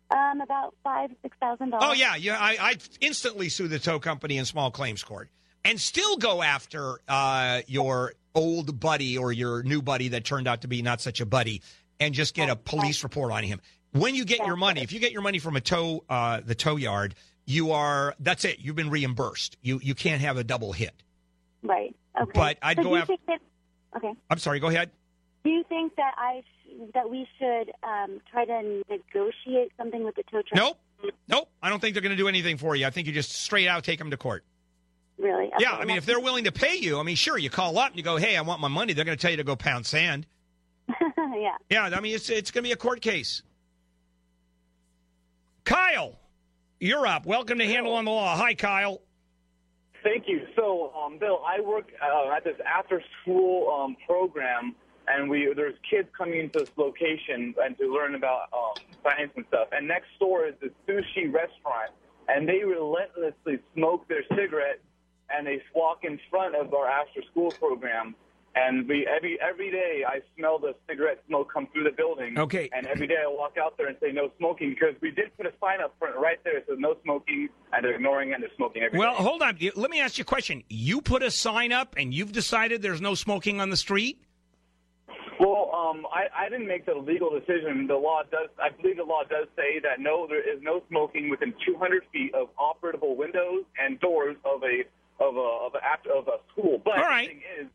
Um, 0.09 0.41
about 0.41 0.73
five, 0.83 1.11
six 1.21 1.35
thousand 1.39 1.71
dollars. 1.71 1.85
Oh 1.89 1.93
yeah, 1.93 2.15
yeah. 2.15 2.37
I 2.39 2.57
I 2.59 2.75
instantly 3.01 3.49
sue 3.49 3.67
the 3.67 3.79
tow 3.79 3.99
company 3.99 4.37
in 4.37 4.45
small 4.45 4.71
claims 4.71 5.03
court, 5.03 5.29
and 5.67 5.79
still 5.79 6.17
go 6.17 6.41
after 6.41 6.99
uh, 7.07 7.61
your 7.67 8.13
old 8.33 8.79
buddy 8.79 9.17
or 9.17 9.31
your 9.31 9.63
new 9.63 9.81
buddy 9.81 10.09
that 10.09 10.23
turned 10.23 10.47
out 10.47 10.61
to 10.61 10.67
be 10.67 10.81
not 10.81 11.01
such 11.01 11.21
a 11.21 11.25
buddy, 11.25 11.61
and 11.99 12.13
just 12.13 12.33
get 12.33 12.49
a 12.49 12.55
police 12.55 13.03
report 13.03 13.31
on 13.31 13.43
him. 13.43 13.59
When 13.91 14.15
you 14.15 14.25
get 14.25 14.45
your 14.45 14.55
money, 14.55 14.81
if 14.81 14.91
you 14.91 14.99
get 14.99 15.11
your 15.11 15.21
money 15.21 15.39
from 15.39 15.55
a 15.55 15.61
tow 15.61 16.03
uh, 16.09 16.41
the 16.45 16.55
tow 16.55 16.75
yard, 16.75 17.15
you 17.45 17.71
are 17.71 18.15
that's 18.19 18.45
it. 18.45 18.59
You've 18.59 18.75
been 18.75 18.89
reimbursed. 18.89 19.57
You 19.61 19.79
you 19.83 19.95
can't 19.95 20.21
have 20.21 20.37
a 20.37 20.43
double 20.43 20.71
hit. 20.73 20.93
Right. 21.63 21.95
Okay. 22.19 22.31
But 22.33 22.57
I'd 22.61 22.77
So 22.77 22.83
go 22.83 22.95
after. 22.95 23.15
that- 23.27 23.39
okay. 23.97 24.13
I'm 24.29 24.39
sorry. 24.39 24.59
Go 24.59 24.67
ahead. 24.67 24.91
Do 25.43 25.49
you 25.51 25.63
think 25.69 25.95
that 25.95 26.13
I 26.17 26.41
sh- 26.41 26.91
that 26.93 27.09
we 27.09 27.25
should 27.39 27.71
um, 27.83 28.19
try 28.29 28.45
to 28.45 28.83
negotiate 28.89 29.71
something 29.77 30.03
with 30.03 30.15
the 30.15 30.23
tow 30.23 30.41
truck? 30.41 30.55
Nope. 30.55 31.13
Nope. 31.27 31.49
I 31.61 31.69
don't 31.69 31.79
think 31.79 31.93
they're 31.93 32.01
going 32.01 32.15
to 32.15 32.21
do 32.21 32.27
anything 32.27 32.57
for 32.57 32.75
you. 32.75 32.85
I 32.85 32.89
think 32.89 33.07
you 33.07 33.13
just 33.13 33.31
straight 33.31 33.67
out 33.67 33.83
take 33.83 33.99
them 33.99 34.11
to 34.11 34.17
court. 34.17 34.43
Really? 35.17 35.49
Yeah, 35.59 35.73
I 35.73 35.85
mean, 35.85 35.97
if 35.97 36.05
they're 36.05 36.19
willing 36.19 36.43
to 36.43 36.51
pay 36.51 36.75
you, 36.75 36.99
I 36.99 37.03
mean, 37.03 37.15
sure, 37.15 37.37
you 37.37 37.49
call 37.49 37.77
up 37.79 37.89
and 37.89 37.97
you 37.97 38.03
go, 38.03 38.17
"Hey, 38.17 38.37
I 38.37 38.41
want 38.41 38.61
my 38.61 38.67
money." 38.67 38.93
They're 38.93 39.05
going 39.05 39.17
to 39.17 39.21
tell 39.21 39.31
you 39.31 39.37
to 39.37 39.43
go 39.43 39.55
pound 39.55 39.85
sand. 39.85 40.27
yeah. 41.17 41.55
Yeah, 41.69 41.83
I 41.85 41.99
mean, 41.99 42.13
it's 42.15 42.29
it's 42.29 42.51
going 42.51 42.63
to 42.63 42.67
be 42.67 42.73
a 42.73 42.77
court 42.77 43.01
case. 43.01 43.41
Kyle, 45.65 46.15
you're 46.79 47.05
up. 47.07 47.25
Welcome 47.25 47.57
to 47.59 47.65
Handel 47.65 47.93
on 47.93 48.05
the 48.05 48.11
Law. 48.11 48.35
Hi, 48.37 48.53
Kyle. 48.53 49.01
Thank 50.03 50.25
you. 50.27 50.41
So, 50.55 50.93
um, 50.93 51.17
Bill, 51.17 51.41
I 51.45 51.59
work 51.59 51.91
uh, 52.01 52.31
at 52.31 52.43
this 52.43 52.55
after-school 52.65 53.69
um, 53.69 53.97
program, 54.05 54.75
and 55.07 55.29
we 55.29 55.51
there's 55.55 55.75
kids 55.89 56.07
coming 56.17 56.39
into 56.39 56.59
this 56.59 56.71
location 56.77 57.53
and 57.61 57.77
to 57.77 57.93
learn 57.93 58.15
about 58.15 58.43
um, 58.53 58.81
science 59.03 59.31
and 59.35 59.45
stuff. 59.49 59.69
And 59.71 59.87
next 59.87 60.07
door 60.19 60.47
is 60.47 60.53
this 60.61 60.71
sushi 60.87 61.33
restaurant, 61.33 61.91
and 62.29 62.47
they 62.47 62.63
relentlessly 62.63 63.59
smoke 63.73 64.07
their 64.07 64.23
cigarette, 64.35 64.79
and 65.35 65.45
they 65.45 65.61
walk 65.75 65.99
in 66.03 66.19
front 66.29 66.55
of 66.55 66.73
our 66.73 66.87
after-school 66.87 67.51
program. 67.51 68.15
And 68.55 68.87
we 68.87 69.05
every 69.05 69.37
every 69.39 69.69
day 69.69 70.03
I 70.07 70.21
smell 70.35 70.57
the 70.57 70.73
cigarette 70.89 71.23
smoke 71.27 71.53
come 71.53 71.67
through 71.71 71.83
the 71.83 71.91
building. 71.91 72.39
Okay. 72.39 72.67
And 72.75 72.87
every 72.87 73.05
day 73.05 73.17
I 73.23 73.27
walk 73.27 73.53
out 73.61 73.77
there 73.77 73.85
and 73.87 73.95
say 74.01 74.11
no 74.11 74.31
smoking 74.39 74.71
because 74.71 74.95
we 74.99 75.11
did 75.11 75.35
put 75.37 75.45
a 75.45 75.51
sign 75.61 75.79
up 75.79 75.93
front 75.99 76.15
right 76.17 76.39
there 76.43 76.55
that 76.55 76.65
says 76.67 76.77
no 76.79 76.95
smoking, 77.03 77.49
and 77.71 77.85
they're 77.85 77.93
ignoring 77.95 78.33
and 78.33 78.41
they're 78.41 78.49
smoking 78.55 78.81
every 78.81 78.97
Well, 78.97 79.15
day. 79.15 79.23
hold 79.23 79.43
on. 79.43 79.59
Let 79.75 79.91
me 79.91 80.01
ask 80.01 80.17
you 80.17 80.23
a 80.23 80.25
question. 80.25 80.63
You 80.69 81.01
put 81.01 81.21
a 81.21 81.29
sign 81.29 81.71
up 81.71 81.93
and 81.97 82.13
you've 82.15 82.31
decided 82.31 82.81
there's 82.81 83.01
no 83.01 83.13
smoking 83.13 83.61
on 83.61 83.69
the 83.69 83.77
street? 83.77 84.23
Well, 85.39 85.69
um, 85.71 86.07
I, 86.11 86.45
I 86.45 86.49
didn't 86.49 86.67
make 86.67 86.87
the 86.87 86.95
legal 86.95 87.29
decision. 87.29 87.85
The 87.85 87.93
law 87.95 88.23
does, 88.31 88.49
I 88.59 88.69
believe 88.69 88.97
the 88.97 89.03
law 89.03 89.21
does 89.29 89.47
say 89.55 89.79
that 89.83 89.99
no, 89.99 90.25
there 90.27 90.41
is 90.41 90.59
no 90.63 90.81
smoking 90.89 91.29
within 91.29 91.53
200 91.63 92.03
feet 92.11 92.33
of 92.33 92.47
operable 92.57 93.15
windows 93.15 93.65
and 93.79 93.99
doors 93.99 94.35
of 94.45 94.63
a 94.63 94.81
of 95.19 95.35
a 95.35 95.39
of 95.39 95.73
a, 95.75 96.17
of 96.17 96.27
a 96.27 96.37
school. 96.51 96.81
But 96.83 96.97
All 96.97 97.03
right. 97.05 97.29
the 97.29 97.33
thing 97.33 97.43
is, 97.61 97.67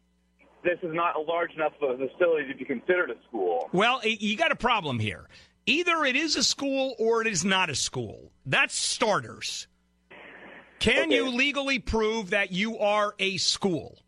this 0.62 0.78
is 0.83 0.94
not 0.94 1.16
a 1.16 1.20
large 1.20 1.52
enough 1.52 1.72
of 1.81 2.00
a 2.00 2.09
facility 2.09 2.52
to 2.52 2.57
be 2.57 2.64
considered 2.64 3.11
a 3.11 3.16
school. 3.28 3.68
Well, 3.72 4.00
you 4.05 4.37
got 4.37 4.52
a 4.52 4.57
problem 4.57 4.98
here. 4.98 5.28
Either 5.66 6.05
it 6.05 6.16
is 6.16 6.37
a 6.37 6.42
school 6.42 6.94
or 6.98 7.20
it 7.20 7.28
is 7.28 7.44
not 7.44 7.70
a 7.70 7.74
school. 7.74 8.33
That's 8.46 8.74
starters. 8.74 9.68
Can 10.81 11.12
you 11.12 11.31
legally 11.31 11.78
prove 11.78 12.31
that 12.31 12.50
you 12.50 12.78
are 12.78 13.14
a 13.20 13.37
school? 13.37 13.98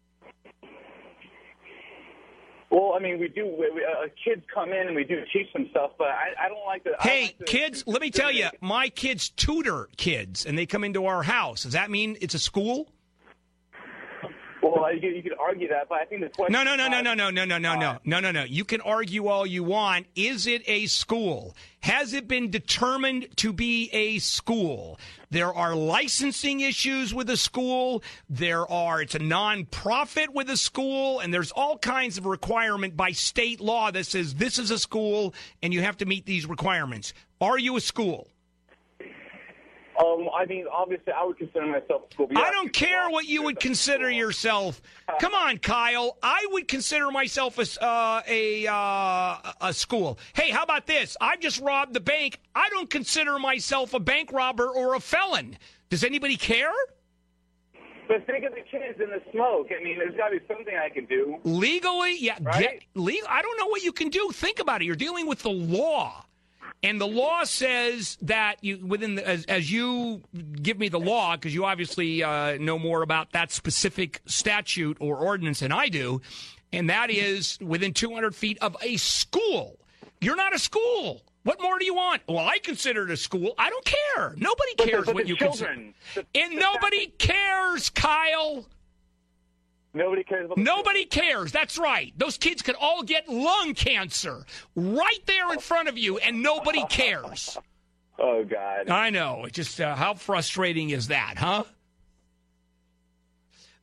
Well, 2.70 2.94
I 2.96 2.98
mean, 2.98 3.20
we 3.20 3.28
do. 3.28 3.46
We, 3.46 3.70
we, 3.70 3.84
uh, 3.84 4.08
kids 4.24 4.42
come 4.52 4.72
in 4.72 4.88
and 4.88 4.96
we 4.96 5.04
do 5.04 5.20
teach 5.32 5.52
them 5.52 5.68
stuff, 5.70 5.92
but 5.96 6.08
I, 6.08 6.46
I 6.46 6.48
don't 6.48 6.66
like 6.66 6.82
to. 6.82 6.96
Hey, 6.98 7.22
like 7.26 7.38
to- 7.38 7.44
kids, 7.44 7.84
let 7.86 8.00
me 8.02 8.10
tell 8.10 8.32
you, 8.32 8.48
my 8.60 8.88
kids 8.88 9.28
tutor 9.30 9.88
kids 9.96 10.44
and 10.44 10.58
they 10.58 10.66
come 10.66 10.82
into 10.82 11.06
our 11.06 11.22
house. 11.22 11.62
Does 11.62 11.74
that 11.74 11.88
mean 11.88 12.16
it's 12.20 12.34
a 12.34 12.38
school? 12.40 12.88
Well, 14.64 14.96
you, 14.96 15.10
you 15.10 15.22
could 15.22 15.34
argue 15.38 15.68
that, 15.68 15.90
but 15.90 15.98
I 15.98 16.04
think 16.06 16.22
the 16.22 16.30
question. 16.30 16.52
No, 16.52 16.64
no, 16.64 16.74
no, 16.74 16.88
no, 16.88 17.02
no, 17.02 17.12
no, 17.12 17.30
no, 17.30 17.44
no, 17.44 17.58
no, 17.58 17.74
no, 17.74 17.98
no, 18.02 18.20
no, 18.20 18.30
no. 18.30 18.44
You 18.44 18.64
can 18.64 18.80
argue 18.80 19.26
all 19.26 19.44
you 19.44 19.62
want. 19.62 20.06
Is 20.16 20.46
it 20.46 20.62
a 20.66 20.86
school? 20.86 21.54
Has 21.80 22.14
it 22.14 22.26
been 22.26 22.50
determined 22.50 23.28
to 23.36 23.52
be 23.52 23.90
a 23.92 24.18
school? 24.20 24.98
There 25.30 25.52
are 25.52 25.74
licensing 25.74 26.60
issues 26.60 27.12
with 27.12 27.28
a 27.28 27.36
school. 27.36 28.02
There 28.30 28.70
are, 28.70 29.02
it's 29.02 29.14
a 29.14 29.18
nonprofit 29.18 30.28
with 30.32 30.48
a 30.48 30.56
school, 30.56 31.20
and 31.20 31.34
there's 31.34 31.50
all 31.50 31.76
kinds 31.76 32.16
of 32.16 32.24
requirement 32.24 32.96
by 32.96 33.10
state 33.10 33.60
law 33.60 33.90
that 33.90 34.06
says 34.06 34.34
this 34.34 34.58
is 34.58 34.70
a 34.70 34.78
school 34.78 35.34
and 35.62 35.74
you 35.74 35.82
have 35.82 35.98
to 35.98 36.06
meet 36.06 36.24
these 36.24 36.46
requirements. 36.46 37.12
Are 37.40 37.58
you 37.58 37.76
a 37.76 37.80
school? 37.82 38.28
Um, 39.98 40.28
I 40.34 40.44
mean, 40.46 40.66
obviously, 40.72 41.12
I 41.12 41.24
would 41.24 41.38
consider 41.38 41.66
myself 41.66 42.02
a 42.10 42.12
school. 42.12 42.28
I 42.36 42.50
don't 42.50 42.72
care 42.72 43.08
what 43.10 43.26
you 43.26 43.42
would 43.44 43.60
consider 43.60 44.10
yourself. 44.10 44.82
Come 45.20 45.34
on, 45.34 45.58
Kyle. 45.58 46.18
I 46.22 46.46
would 46.50 46.66
consider 46.66 47.10
myself 47.10 47.58
as 47.58 47.78
uh, 47.78 48.22
a 48.26 48.66
uh, 48.66 49.52
a 49.60 49.72
school. 49.72 50.18
Hey, 50.34 50.50
how 50.50 50.64
about 50.64 50.86
this? 50.86 51.16
I've 51.20 51.40
just 51.40 51.60
robbed 51.60 51.94
the 51.94 52.00
bank. 52.00 52.40
I 52.54 52.68
don't 52.70 52.90
consider 52.90 53.38
myself 53.38 53.94
a 53.94 54.00
bank 54.00 54.32
robber 54.32 54.66
or 54.68 54.94
a 54.94 55.00
felon. 55.00 55.56
Does 55.90 56.02
anybody 56.02 56.36
care? 56.36 56.72
But 58.08 58.26
think 58.26 58.44
of 58.44 58.52
the 58.52 58.60
kids 58.60 59.00
in 59.00 59.10
the 59.10 59.22
smoke. 59.32 59.68
I 59.70 59.82
mean, 59.82 59.98
there's 59.98 60.16
got 60.16 60.28
to 60.28 60.38
be 60.38 60.46
something 60.46 60.74
I 60.76 60.90
can 60.90 61.06
do. 61.06 61.38
Legally, 61.44 62.18
yeah. 62.18 62.36
Right? 62.40 62.60
Get, 62.60 62.82
legal. 62.94 63.28
I 63.30 63.40
don't 63.42 63.58
know 63.58 63.68
what 63.68 63.82
you 63.82 63.92
can 63.92 64.08
do. 64.08 64.30
Think 64.32 64.58
about 64.58 64.82
it. 64.82 64.84
You're 64.84 64.96
dealing 64.96 65.26
with 65.26 65.40
the 65.42 65.50
law. 65.50 66.26
And 66.82 67.00
the 67.00 67.06
law 67.06 67.44
says 67.44 68.18
that 68.22 68.56
you 68.62 68.84
within 68.84 69.14
the, 69.14 69.26
as, 69.26 69.44
as 69.46 69.72
you 69.72 70.22
give 70.60 70.78
me 70.78 70.88
the 70.90 71.00
law 71.00 71.34
because 71.36 71.54
you 71.54 71.64
obviously 71.64 72.22
uh, 72.22 72.58
know 72.58 72.78
more 72.78 73.00
about 73.02 73.32
that 73.32 73.52
specific 73.52 74.20
statute 74.26 74.98
or 75.00 75.16
ordinance 75.16 75.60
than 75.60 75.72
I 75.72 75.88
do, 75.88 76.20
and 76.72 76.90
that 76.90 77.08
is 77.10 77.58
within 77.62 77.94
200 77.94 78.34
feet 78.34 78.58
of 78.60 78.76
a 78.82 78.96
school. 78.98 79.78
You're 80.20 80.36
not 80.36 80.54
a 80.54 80.58
school. 80.58 81.22
What 81.44 81.60
more 81.60 81.78
do 81.78 81.84
you 81.84 81.94
want? 81.94 82.22
Well, 82.28 82.38
I 82.46 82.58
consider 82.58 83.04
it 83.04 83.10
a 83.10 83.16
school. 83.16 83.54
I 83.58 83.68
don't 83.70 83.84
care. 83.84 84.34
Nobody 84.36 84.72
But 84.76 84.84
the- 84.86 84.90
cares 84.90 85.06
but 85.06 85.14
what 85.14 85.24
the 85.24 85.28
you 85.30 85.36
children, 85.36 85.94
consider. 86.14 86.26
And 86.34 86.56
nobody 86.56 87.06
cares, 87.18 87.90
Kyle. 87.90 88.66
Nobody 89.94 90.24
cares 90.24 90.46
about 90.46 90.58
Nobody 90.58 91.04
cares. 91.04 91.52
That's 91.52 91.78
right. 91.78 92.12
Those 92.16 92.36
kids 92.36 92.62
could 92.62 92.74
all 92.80 93.02
get 93.04 93.28
lung 93.28 93.74
cancer 93.74 94.44
right 94.74 95.20
there 95.26 95.52
in 95.52 95.60
front 95.60 95.88
of 95.88 95.96
you, 95.96 96.18
and 96.18 96.42
nobody 96.42 96.84
cares. 96.86 97.56
Oh 98.16 98.44
God! 98.44 98.88
I 98.88 99.10
know. 99.10 99.44
It's 99.44 99.56
just 99.56 99.80
uh, 99.80 99.96
how 99.96 100.14
frustrating 100.14 100.90
is 100.90 101.08
that, 101.08 101.34
huh? 101.36 101.64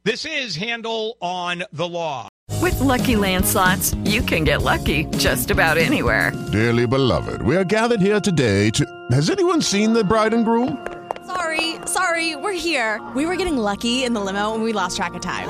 This 0.06 0.24
is 0.24 0.56
Handel 0.56 1.18
on 1.20 1.66
the 1.74 1.86
Law. 1.86 2.30
With 2.62 2.80
Lucky 2.80 3.18
Land 3.18 3.46
slots, 3.46 3.94
you 4.06 4.22
can 4.22 4.46
get 4.46 4.62
lucky 4.62 5.04
just 5.18 5.52
about 5.52 5.78
anywhere. 5.78 6.32
Dearly 6.50 6.88
beloved, 6.88 7.42
we 7.42 7.58
are 7.58 7.66
gathered 7.66 8.00
here 8.00 8.22
today 8.22 8.70
to. 8.70 8.86
Has 9.12 9.30
anyone 9.30 9.62
seen 9.62 9.92
the 9.92 10.02
bride 10.04 10.34
and 10.34 10.46
groom? 10.46 10.88
Sorry, 11.26 11.76
sorry, 11.86 12.38
we're 12.38 12.54
here. 12.54 13.02
We 13.14 13.26
were 13.26 13.36
getting 13.36 13.58
lucky 13.58 14.06
in 14.06 14.14
the 14.14 14.22
limo 14.22 14.54
and 14.54 14.64
we 14.64 14.72
lost 14.72 14.96
track 14.96 15.14
of 15.14 15.22
time. 15.22 15.50